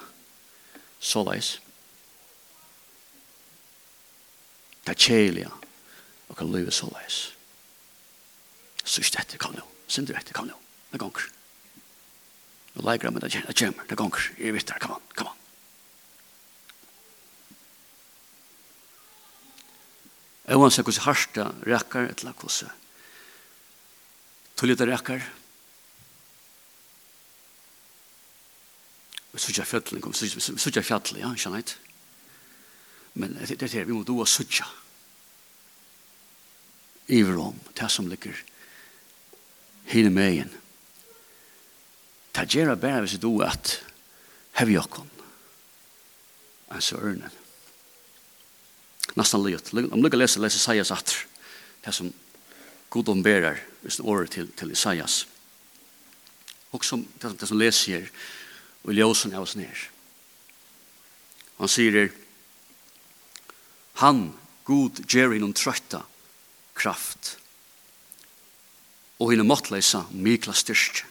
såleis? 1.00 1.54
Såleis. 1.54 1.71
det 4.86 4.96
kjelige, 4.98 5.50
og 6.28 6.36
kan 6.38 6.50
løyve 6.50 6.72
så 6.74 6.88
leis. 6.92 7.20
Så 8.82 9.02
etter 9.02 9.22
dette 9.22 9.38
kan 9.38 9.54
jo, 9.56 9.66
synder 9.86 10.18
dette 10.18 10.34
kan 10.34 10.48
jo, 10.50 10.58
det 10.92 11.00
gonger. 11.00 11.28
Og 12.74 12.86
leikere 12.88 13.12
med 13.12 13.22
det 13.22 13.32
kjemer, 13.32 13.86
det 13.88 13.98
gonger, 13.98 14.30
jeg 14.38 14.54
vet 14.56 14.68
det, 14.68 14.80
kom 14.82 14.96
an, 14.96 15.06
kom 15.14 15.30
an. 15.30 15.38
Oansett 20.52 20.84
hvordan 20.84 21.06
harsta 21.06 21.44
rekker, 21.64 22.10
et 22.10 22.24
eller 22.24 22.34
hvordan 22.36 22.80
tullet 24.58 24.82
rekker, 24.88 25.22
Vi 29.32 29.40
sutja 29.40 29.64
fjallet, 29.64 29.92
vi 29.96 30.60
sutja 30.60 30.82
fjallet, 30.84 31.16
ja, 31.22 31.30
kjennet. 31.40 31.78
Men 33.14 33.36
det 33.36 33.58
er 33.58 33.68
det 33.68 33.86
vi 33.86 33.92
må 33.92 34.04
doa 34.06 34.26
suttja 34.26 34.66
iver 37.12 37.36
om 37.42 37.58
det 37.76 37.90
som 37.90 38.08
ligger 38.08 38.36
hine 39.90 40.10
megen. 40.10 40.52
Det 42.32 42.48
gjør 42.48 42.72
jeg 42.72 42.80
bare 42.80 43.02
hvis 43.04 43.18
du 43.20 43.42
at 43.44 43.74
hev 44.56 44.72
jokken 44.72 45.10
en 46.72 46.80
sørne. 46.80 47.30
Nesten 49.18 49.44
lyt. 49.44 49.72
Om 49.74 50.00
du 50.00 50.08
kan 50.08 50.18
lese, 50.18 50.40
lese 50.40 50.56
Isaias 50.56 50.92
atter. 50.94 51.26
Det 51.84 51.92
som 51.92 52.12
god 52.88 53.08
omberer 53.12 53.60
hvis 53.82 53.98
det 53.98 54.06
året 54.08 54.30
til, 54.30 54.48
til 54.56 54.72
Isaias. 54.72 55.26
Og 56.72 56.84
som, 56.84 57.02
det, 57.04 57.28
som, 57.28 57.36
det 57.36 57.48
som 57.48 57.58
leser 57.60 58.08
og 58.82 58.94
i 58.94 59.02
av 59.02 59.42
oss 59.42 59.56
ned. 59.56 59.84
Han 61.58 61.68
sier 61.68 61.92
det 61.92 62.21
Han, 64.02 64.32
god, 64.66 65.04
ger 65.06 65.30
und 65.30 65.54
trøtta 65.54 66.02
kraft. 66.74 67.36
Og 69.22 69.30
hinnom 69.30 69.46
måttleisa 69.52 70.02
mikla 70.10 70.54
styrst. 70.58 71.04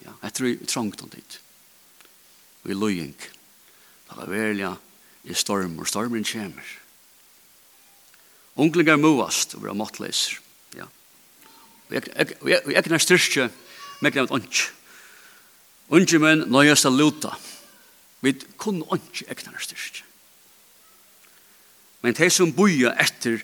Ja, 0.00 0.14
jeg 0.22 0.32
tror 0.32 0.46
vi 0.46 0.70
trångt 0.70 1.02
om 1.04 1.10
dit. 1.12 1.38
Vi 2.64 2.72
løying. 2.72 3.16
Det 4.06 4.16
er 4.16 4.30
velja 4.30 4.72
i 5.28 5.36
storm, 5.36 5.76
og 5.78 5.88
stormen 5.90 6.24
kommer. 6.24 6.72
Unglingar 8.56 8.96
moast 8.96 9.58
og 9.58 9.66
vera 9.66 9.76
måttleiser. 9.76 10.40
Ja. 10.78 10.88
Vi 11.90 12.00
ek 12.00 12.38
ikke 12.40 12.94
nær 12.94 13.04
styrstje, 13.04 13.50
men 14.00 14.08
ikke 14.08 14.24
nær 14.24 14.36
ondkje. 14.38 14.72
Ungjumen 15.92 16.48
nøyast 16.48 16.88
a 16.88 16.90
luta. 16.90 17.36
Vi 18.24 18.32
kunne 18.56 18.86
ikke 18.96 19.28
ekna 19.36 19.60
styrst 19.60 20.05
men 22.06 22.14
de 22.14 22.28
som 22.30 22.52
boja 22.54 22.92
etter 23.02 23.40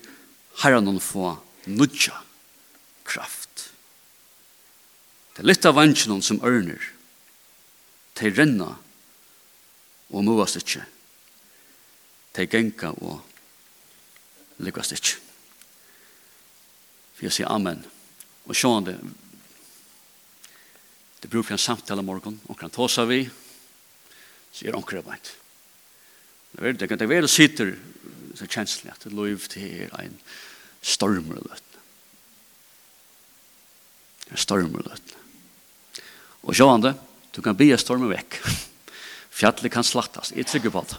herran 0.62 0.86
hon 0.86 1.00
få 1.02 1.32
nudja 1.66 2.14
kraft. 3.02 3.72
Det 5.34 5.42
er 5.42 5.48
litt 5.48 5.66
av 5.66 5.74
vansjen 5.74 6.22
som 6.22 6.38
ørner, 6.46 6.78
de 8.20 8.30
renna 8.30 8.76
og 10.12 10.22
moast 10.28 10.60
ikke. 10.60 10.84
de 12.32 12.46
genka 12.46 12.92
og 13.02 13.18
lykkast 14.62 14.94
ikke. 14.94 15.18
For 17.16 17.26
jeg 17.26 17.34
sier 17.34 17.50
amen. 17.50 17.82
Og 18.46 18.54
sjåan 18.54 18.86
det, 18.86 18.94
det 21.18 21.30
brukar 21.34 21.58
en 21.58 21.66
samtale 21.66 22.06
morgon, 22.06 22.38
og 22.46 22.58
kan 22.58 22.70
ta 22.70 22.86
seg 22.86 23.10
vi, 23.10 23.24
Så 24.52 24.66
sier 24.66 24.76
onkra 24.76 25.00
beint. 25.02 25.32
Det 26.52 26.88
kan 26.88 26.98
det, 27.00 27.08
være 27.08 27.24
er 27.24 27.26
det 27.26 27.32
sitter 27.32 27.70
så 28.38 28.48
kjenslig 28.48 28.92
at 28.92 29.06
lov 29.12 29.48
til 29.52 29.86
er 29.86 29.94
en 30.00 30.18
stormreløtne. 30.82 31.80
En 34.30 34.40
stormreløtne. 34.40 35.20
Og 36.42 36.56
sjående, 36.58 36.94
du 37.36 37.42
kan 37.44 37.56
bli 37.56 37.70
stormen 37.78 38.10
vekk. 38.10 38.40
Fjallet 39.38 39.72
kan 39.72 39.86
slattas, 39.86 40.34
jeg 40.36 40.48
trykker 40.48 40.74
på 40.74 40.84
det. 40.90 40.98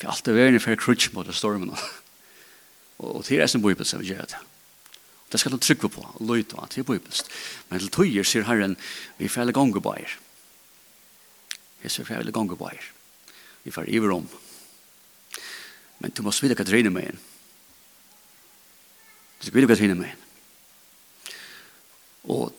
For 0.00 0.12
alt 0.12 0.28
er 0.28 0.36
verden 0.36 0.62
for 0.62 0.78
krutsk 0.80 1.12
mot 1.16 1.28
stormen. 1.36 1.74
Og 3.00 3.24
til 3.24 3.40
resten 3.40 3.62
bøybel 3.64 3.86
som 3.88 4.00
vi 4.00 4.12
gjør 4.12 4.28
det. 4.28 4.40
Det 5.30 5.38
skal 5.38 5.52
du 5.54 5.60
trykke 5.62 5.88
på, 5.88 6.02
og 6.02 6.26
løyte 6.26 6.58
av 6.58 6.66
til 6.72 6.82
bøybelst. 6.84 7.28
Men 7.70 7.78
til 7.78 7.92
tøyer 7.94 8.26
sier 8.26 8.48
Herren, 8.48 8.74
vi 9.16 9.28
fæller 9.30 9.54
gongebøyer. 9.54 10.16
Jeg 11.84 11.92
sier 11.94 12.08
fæller 12.08 12.34
gongebøyer. 12.34 12.88
Vi 13.62 13.70
fæller 13.70 13.94
iverom. 13.94 14.26
Men 16.00 16.12
du 16.16 16.22
måste 16.22 16.48
veta 16.48 16.64
vad 16.64 16.72
det 16.72 16.90
med 16.90 17.04
en. 17.04 17.18
Du 19.40 19.46
ska 19.46 19.54
veta 19.54 19.66
vad 19.66 19.78
det 19.78 19.94
med 19.94 20.10
en. 20.10 20.16
Og 22.22 22.52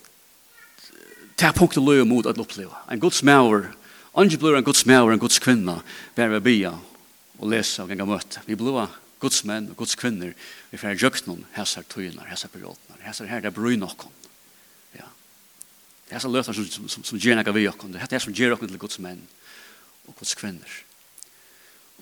det 1.38 1.48
er 1.48 1.58
punktet 1.58 1.84
løy 1.84 2.04
mot 2.06 2.26
at 2.26 2.38
oppleve. 2.38 2.74
En 2.92 3.00
god 3.02 3.18
smäver, 3.18 3.72
andre 4.14 4.38
blir 4.38 4.58
en 4.58 4.64
god 4.64 4.78
smäver, 4.78 5.14
en 5.14 5.20
god 5.20 5.40
kvinna, 5.42 5.82
ved 6.16 6.42
bia 6.42 6.74
og 7.40 7.50
lese 7.50 7.82
og 7.84 7.90
gänga 7.90 8.06
møte. 8.06 8.42
Vi 8.46 8.56
blir 8.56 8.90
Guds 9.22 9.44
menn 9.46 9.70
og 9.70 9.78
Guds 9.78 9.96
kvinner 10.00 10.34
vi 10.72 10.80
får 10.82 10.98
gjøkt 10.98 11.28
noen 11.30 11.44
hesar 11.54 11.86
tøynar, 11.90 12.26
hesar 12.32 12.50
periodnar, 12.50 13.02
hesar 13.06 13.30
her 13.30 13.44
det 13.44 13.54
bryr 13.54 13.78
nokon. 13.78 14.14
Ja. 14.98 15.06
Det 16.10 16.18
er 16.18 16.24
så 16.24 16.32
løtar 16.32 16.58
som, 16.58 16.66
som, 16.66 16.88
som, 16.90 17.06
som 17.06 17.22
gjør 17.22 17.44
gav 17.46 17.58
vi 17.58 17.68
okon. 17.70 17.94
det 17.94 18.02
er 18.02 18.24
som 18.24 18.34
gjør 18.34 18.58
okon 18.58 18.72
til 18.72 18.82
Guds 18.82 18.98
menn 19.00 19.22
og 20.08 20.16
Guds 20.18 20.34
kvinner. 20.36 20.80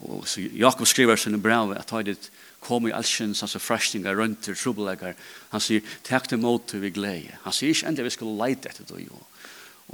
Og 0.07 0.27
så 0.27 0.45
Jakob 0.55 0.87
skriver 0.87 1.19
sin 1.19 1.41
brev 1.41 1.73
at 1.75 1.89
han 1.91 2.07
dit 2.07 2.29
kom 2.63 2.87
i 2.87 2.93
allsjens, 2.95 3.41
altså 3.43 3.59
frashtingar, 3.61 4.17
rønter, 4.19 4.55
trubbeleggar. 4.57 5.15
Han 5.53 5.63
sier, 5.63 5.85
takk 6.07 6.27
til 6.27 6.41
måte 6.43 6.79
vi 6.81 6.91
glede. 6.95 7.37
Han 7.45 7.55
sier 7.55 7.73
ikke 7.73 7.87
enda 7.89 8.05
vi 8.05 8.13
skulle 8.13 8.35
leite 8.39 8.71
etter 8.71 8.87
det, 8.87 9.07
og, 9.15 9.23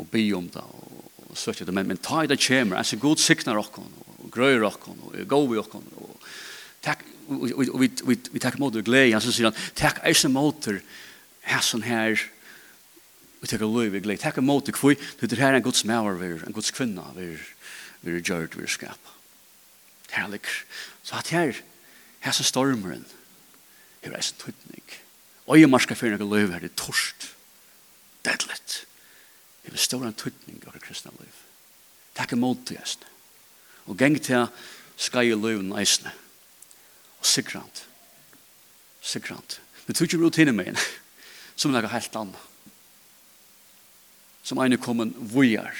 og 0.02 0.10
be 0.12 0.26
om 0.38 0.48
det, 0.52 0.64
og, 0.64 1.10
og 1.30 1.40
søkje 1.40 1.68
det. 1.68 1.76
Men, 1.78 1.90
men 1.92 2.02
ta 2.02 2.24
i 2.24 2.30
det 2.32 2.40
kjemer, 2.42 2.80
altså 2.80 3.00
god 3.02 3.22
siknar 3.22 3.62
okkon, 3.62 3.92
og 4.18 4.30
grøyer 4.34 4.66
okkon, 4.66 5.02
og 5.08 5.18
gå 5.30 5.42
vi 5.52 5.62
okkon, 5.62 5.90
og 6.02 6.30
takk, 6.86 7.06
og, 7.30 7.50
og, 7.54 7.80
vi, 7.82 7.92
vi, 8.10 8.20
vi 8.34 8.44
takk 8.44 8.60
måte 8.62 8.82
vi 8.82 8.90
glede. 8.90 9.14
Han 9.18 9.26
sier 9.26 9.52
han, 9.52 9.66
takk 9.78 10.02
eisen 10.10 10.34
måte 10.34 10.80
hæsson 11.46 11.86
her, 11.86 12.18
vi 13.42 13.52
takk 13.52 13.66
løy 13.70 13.92
vi 13.94 14.02
glede. 14.02 14.24
Takk 14.26 14.42
måte 14.42 14.74
kvui, 14.74 14.98
du 15.22 15.28
er 15.30 15.44
her 15.44 15.60
en 15.60 15.66
gods 15.66 15.86
mæver, 15.86 16.48
en 16.48 16.56
gods 16.56 16.74
kvinna, 16.74 17.12
vi 17.14 17.36
er 18.10 18.24
gjørt, 18.26 18.58
vi 18.58 18.66
er 18.66 18.74
skapa. 18.74 19.15
Herlig. 20.12 20.42
Så 21.04 21.16
at 21.16 21.30
her, 21.34 21.62
her 22.20 22.32
som 22.32 22.46
stormeren, 22.46 23.06
her 24.04 24.12
er 24.12 24.22
så 24.22 24.36
tøytning. 24.40 24.84
Og 25.46 25.60
jeg 25.60 25.70
marsker 25.70 25.98
for 25.98 26.10
noe 26.10 26.30
løy 26.30 26.50
her, 26.50 26.62
det 26.62 26.72
er 26.72 26.80
torst. 26.80 27.32
Deadlet. 28.26 28.86
Det 29.66 29.74
er 29.74 29.82
stor 29.82 30.06
en 30.06 30.18
tøytning 30.18 30.62
av 30.66 30.74
det 30.74 30.82
kristne 30.86 31.14
løy. 31.18 31.30
Takk 32.18 32.34
er 32.34 32.42
mot 32.42 32.62
til 32.66 32.80
eisne. 32.80 33.10
Og 33.86 33.98
geng 34.00 34.18
til 34.22 34.48
skai 34.98 35.28
i 35.30 35.38
løy 35.38 35.60
eisne. 35.78 36.14
Og 37.20 37.30
sikrant. 37.30 37.86
Sikrant. 39.06 39.60
Men 39.86 39.94
tog 39.94 40.08
ikke 40.08 40.22
rutine 40.24 40.54
med 40.56 40.72
en, 40.72 40.80
som 41.60 41.74
noe 41.74 41.94
helt 41.94 42.18
annet. 42.18 42.52
Som 44.46 44.62
en 44.62 44.74
er 44.74 44.82
kommet 44.82 45.14
vujar, 45.34 45.78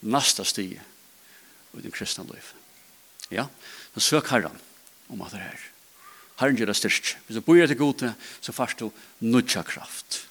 nasta 0.00 0.44
stige, 0.48 0.80
og 1.72 1.84
den 1.84 1.92
kristne 1.92 2.26
løyfe. 2.28 2.59
Ja? 3.30 3.46
Så 3.94 4.00
søk 4.00 4.30
Herren 4.30 4.58
om 5.10 5.22
at 5.22 5.34
det 5.34 5.42
er. 5.42 5.68
Herren 6.40 6.56
gjør 6.56 6.70
det 6.72 6.78
styrst. 6.78 7.14
Hvis 7.26 7.36
du 7.36 7.44
bor 7.44 7.58
etter 7.60 7.78
gode, 7.78 8.14
så 8.40 8.52
først 8.52 8.80
du 8.80 8.90
nødja 9.20 9.62
kraft. 9.66 10.22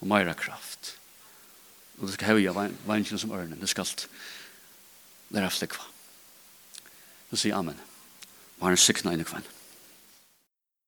Og 0.00 0.08
meira 0.08 0.34
kraft. 0.38 0.94
Og 1.98 2.08
du 2.08 2.12
skal 2.14 2.32
hevja 2.32 2.54
veinskene 2.86 3.20
som 3.20 3.32
ørnen. 3.36 3.60
Du 3.60 3.66
skal 3.68 3.88
lære 5.34 5.50
flikva. 5.52 5.84
Du 7.30 7.36
sier 7.36 7.56
amen. 7.58 7.78
Og 8.58 8.68
han 8.68 8.76
er 8.76 8.80
sikna 8.80 9.12
inn 9.14 9.24
i 9.24 9.28
kvann. 9.28 9.44